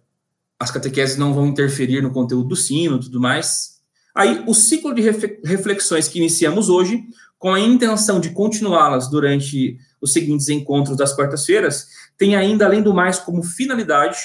[0.60, 3.82] as catequeses não vão interferir no conteúdo do sínodo e tudo mais.
[4.14, 7.02] Aí, o ciclo de reflexões que iniciamos hoje,
[7.40, 12.94] com a intenção de continuá-las durante os seguintes encontros das quartas-feiras, tem ainda, além do
[12.94, 14.20] mais, como finalidade,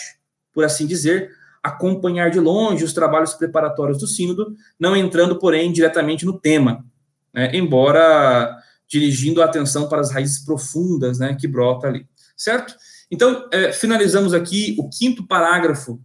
[0.53, 1.31] por assim dizer,
[1.63, 6.85] acompanhar de longe os trabalhos preparatórios do sínodo, não entrando, porém, diretamente no tema,
[7.37, 8.57] né, embora
[8.89, 12.75] dirigindo a atenção para as raízes profundas né, que brota ali, certo?
[13.11, 16.01] Então, é, finalizamos aqui o quinto parágrafo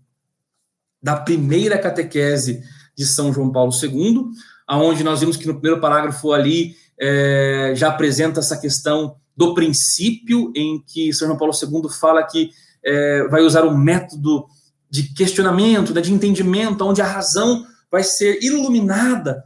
[1.01, 2.61] da primeira catequese
[2.95, 4.25] de São João Paulo II,
[4.67, 10.51] aonde nós vimos que no primeiro parágrafo ali é, já apresenta essa questão do princípio
[10.55, 12.51] em que São João Paulo II fala que
[12.83, 14.45] é, vai usar o método
[14.89, 19.43] de questionamento, né, de entendimento, onde a razão vai ser iluminada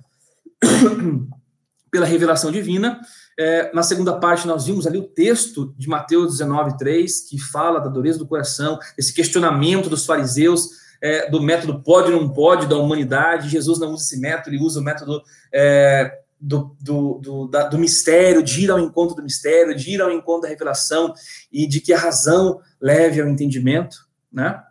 [1.95, 2.99] pela revelação divina.
[3.39, 7.79] É, na segunda parte, nós vimos ali o texto de Mateus 19, 3, que fala
[7.79, 10.71] da dureza do coração, esse questionamento dos fariseus,
[11.01, 13.47] é, do método pode ou não pode da humanidade.
[13.47, 15.21] Jesus não usa esse método, ele usa o método
[15.53, 20.01] é, do, do, do, da, do mistério, de ir ao encontro do mistério, de ir
[20.01, 21.13] ao encontro da revelação
[21.49, 24.61] e de que a razão leve ao entendimento, né?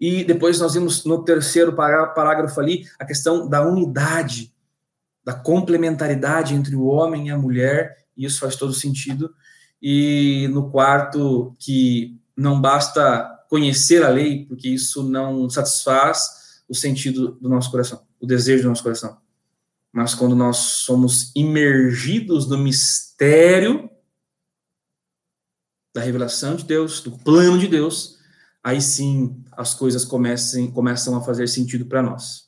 [0.00, 4.52] E depois nós vimos no terceiro parágrafo ali a questão da unidade
[5.28, 9.30] da complementaridade entre o homem e a mulher, e isso faz todo sentido.
[9.80, 17.32] E no quarto, que não basta conhecer a lei, porque isso não satisfaz o sentido
[17.32, 19.18] do nosso coração, o desejo do nosso coração.
[19.92, 23.90] Mas quando nós somos imergidos no mistério
[25.94, 28.16] da revelação de Deus, do plano de Deus,
[28.64, 32.47] aí sim as coisas comecem, começam a fazer sentido para nós.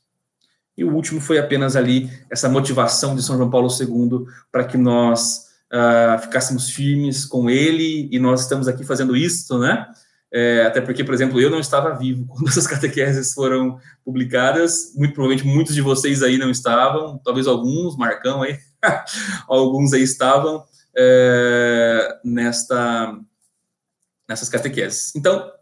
[0.81, 4.79] E o último foi apenas ali essa motivação de São João Paulo II para que
[4.79, 9.87] nós uh, ficássemos firmes com ele, e nós estamos aqui fazendo isso, né?
[10.33, 15.13] É, até porque, por exemplo, eu não estava vivo quando essas catequeses foram publicadas, muito
[15.13, 18.57] provavelmente muitos de vocês aí não estavam, talvez alguns, Marcão aí,
[19.47, 20.65] alguns aí estavam
[20.97, 23.19] é, nesta,
[24.27, 25.15] nessas catequeses.
[25.15, 25.53] Então,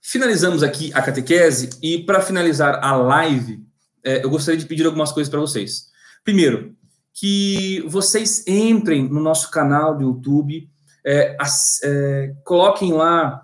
[0.00, 3.65] finalizamos aqui a catequese, e para finalizar a live,
[4.06, 5.88] é, eu gostaria de pedir algumas coisas para vocês.
[6.24, 6.76] Primeiro,
[7.12, 10.68] que vocês entrem no nosso canal do YouTube,
[11.04, 13.42] é, as, é, coloquem lá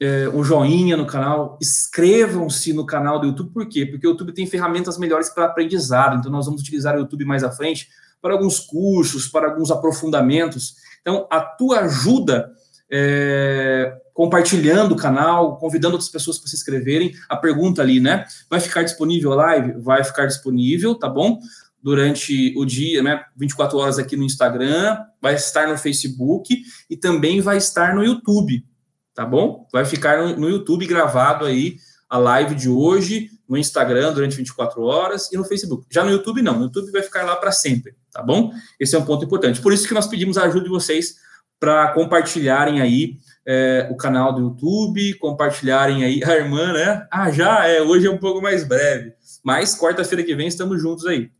[0.00, 3.84] é, um joinha no canal, inscrevam-se no canal do YouTube, por quê?
[3.84, 7.44] Porque o YouTube tem ferramentas melhores para aprendizado, então nós vamos utilizar o YouTube mais
[7.44, 7.88] à frente
[8.22, 10.76] para alguns cursos, para alguns aprofundamentos.
[11.02, 12.50] Então, a tua ajuda
[12.90, 17.14] é, compartilhando o canal, convidando outras pessoas para se inscreverem.
[17.28, 18.24] A pergunta ali, né?
[18.50, 19.80] Vai ficar disponível a live?
[19.80, 21.38] Vai ficar disponível, tá bom?
[21.80, 23.24] Durante o dia, né?
[23.36, 28.66] 24 horas aqui no Instagram, vai estar no Facebook e também vai estar no YouTube,
[29.14, 29.68] tá bom?
[29.72, 31.76] Vai ficar no, YouTube gravado aí
[32.10, 35.86] a live de hoje, no Instagram durante 24 horas e no Facebook.
[35.88, 36.54] Já no YouTube, não.
[36.54, 38.50] No YouTube vai ficar lá para sempre, tá bom?
[38.80, 39.62] Esse é um ponto importante.
[39.62, 41.18] Por isso que nós pedimos a ajuda de vocês
[41.60, 43.16] para compartilharem aí
[43.50, 47.06] é, o canal do YouTube, compartilharem aí a irmã, né?
[47.10, 51.06] Ah, já é, hoje é um pouco mais breve, mas quarta-feira que vem estamos juntos
[51.06, 51.30] aí.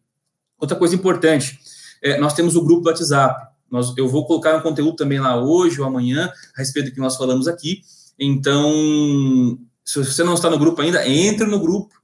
[0.58, 1.58] Outra coisa importante,
[2.02, 3.48] é, nós temos o grupo do WhatsApp.
[3.70, 7.00] Nós, eu vou colocar um conteúdo também lá hoje ou amanhã a respeito do que
[7.00, 7.82] nós falamos aqui.
[8.18, 11.94] Então, se você não está no grupo ainda, entre no grupo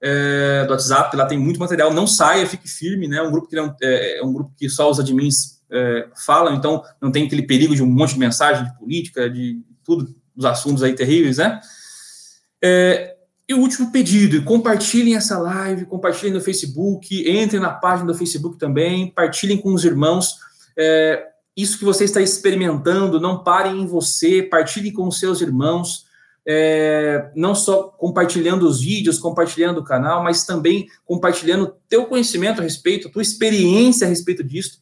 [0.00, 1.92] é, do WhatsApp, lá tem muito material.
[1.92, 3.20] Não saia, fique firme, né?
[3.20, 6.82] Um grupo que não, é, é um grupo que só os admins é, falam, então
[7.00, 10.82] não tem aquele perigo de um monte de mensagem de política, de tudo, os assuntos
[10.82, 11.60] aí terríveis, né?
[12.62, 13.16] É,
[13.48, 18.56] e o último pedido, compartilhem essa live, compartilhem no Facebook, entrem na página do Facebook
[18.56, 20.36] também, partilhem com os irmãos.
[20.78, 26.06] É, isso que você está experimentando, não parem em você, partilhem com os seus irmãos,
[26.46, 32.64] é, não só compartilhando os vídeos, compartilhando o canal, mas também compartilhando teu conhecimento a
[32.64, 34.81] respeito, tua experiência a respeito disso.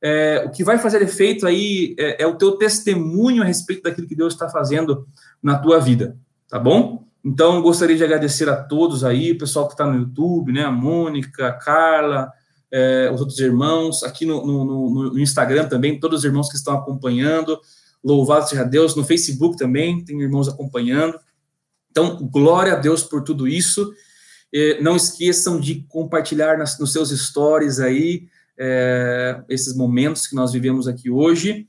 [0.00, 4.06] É, o que vai fazer efeito aí é, é, o teu testemunho a respeito daquilo
[4.06, 5.08] que Deus está fazendo
[5.42, 6.16] na tua vida,
[6.48, 7.04] tá bom?
[7.24, 10.70] Então, gostaria de agradecer a todos aí, o pessoal que está no YouTube, né, a
[10.70, 12.32] Mônica, a Carla,
[12.70, 16.74] é, os outros irmãos, aqui no, no, no, Instagram também, todos os irmãos que estão
[16.74, 17.58] acompanhando,
[18.04, 21.18] louvado seja Deus, no Facebook também, tem irmãos acompanhando.
[21.90, 23.92] Então, glória a Deus por tudo isso.
[24.80, 28.28] Não esqueçam de compartilhar nas, nos seus stories aí,
[28.58, 31.66] é, esses momentos que nós vivemos aqui hoje.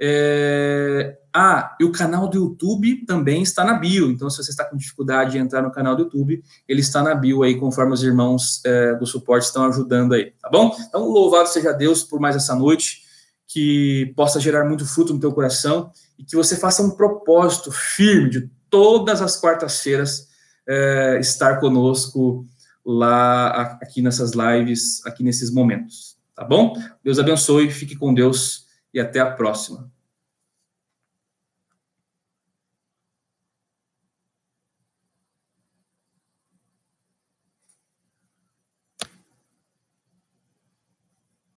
[0.00, 4.64] É, ah, e o canal do YouTube também está na bio, então se você está
[4.64, 8.02] com dificuldade de entrar no canal do YouTube, ele está na bio aí, conforme os
[8.02, 10.76] irmãos é, do suporte estão ajudando aí, tá bom?
[10.88, 13.02] Então, louvado seja Deus por mais essa noite,
[13.46, 18.30] que possa gerar muito fruto no teu coração e que você faça um propósito firme
[18.30, 20.28] de todas as quartas-feiras
[20.68, 22.44] é, estar conosco
[22.84, 26.13] lá, aqui nessas lives, aqui nesses momentos.
[26.34, 26.74] Tá bom?
[27.02, 29.90] Deus abençoe, fique com Deus e até a próxima.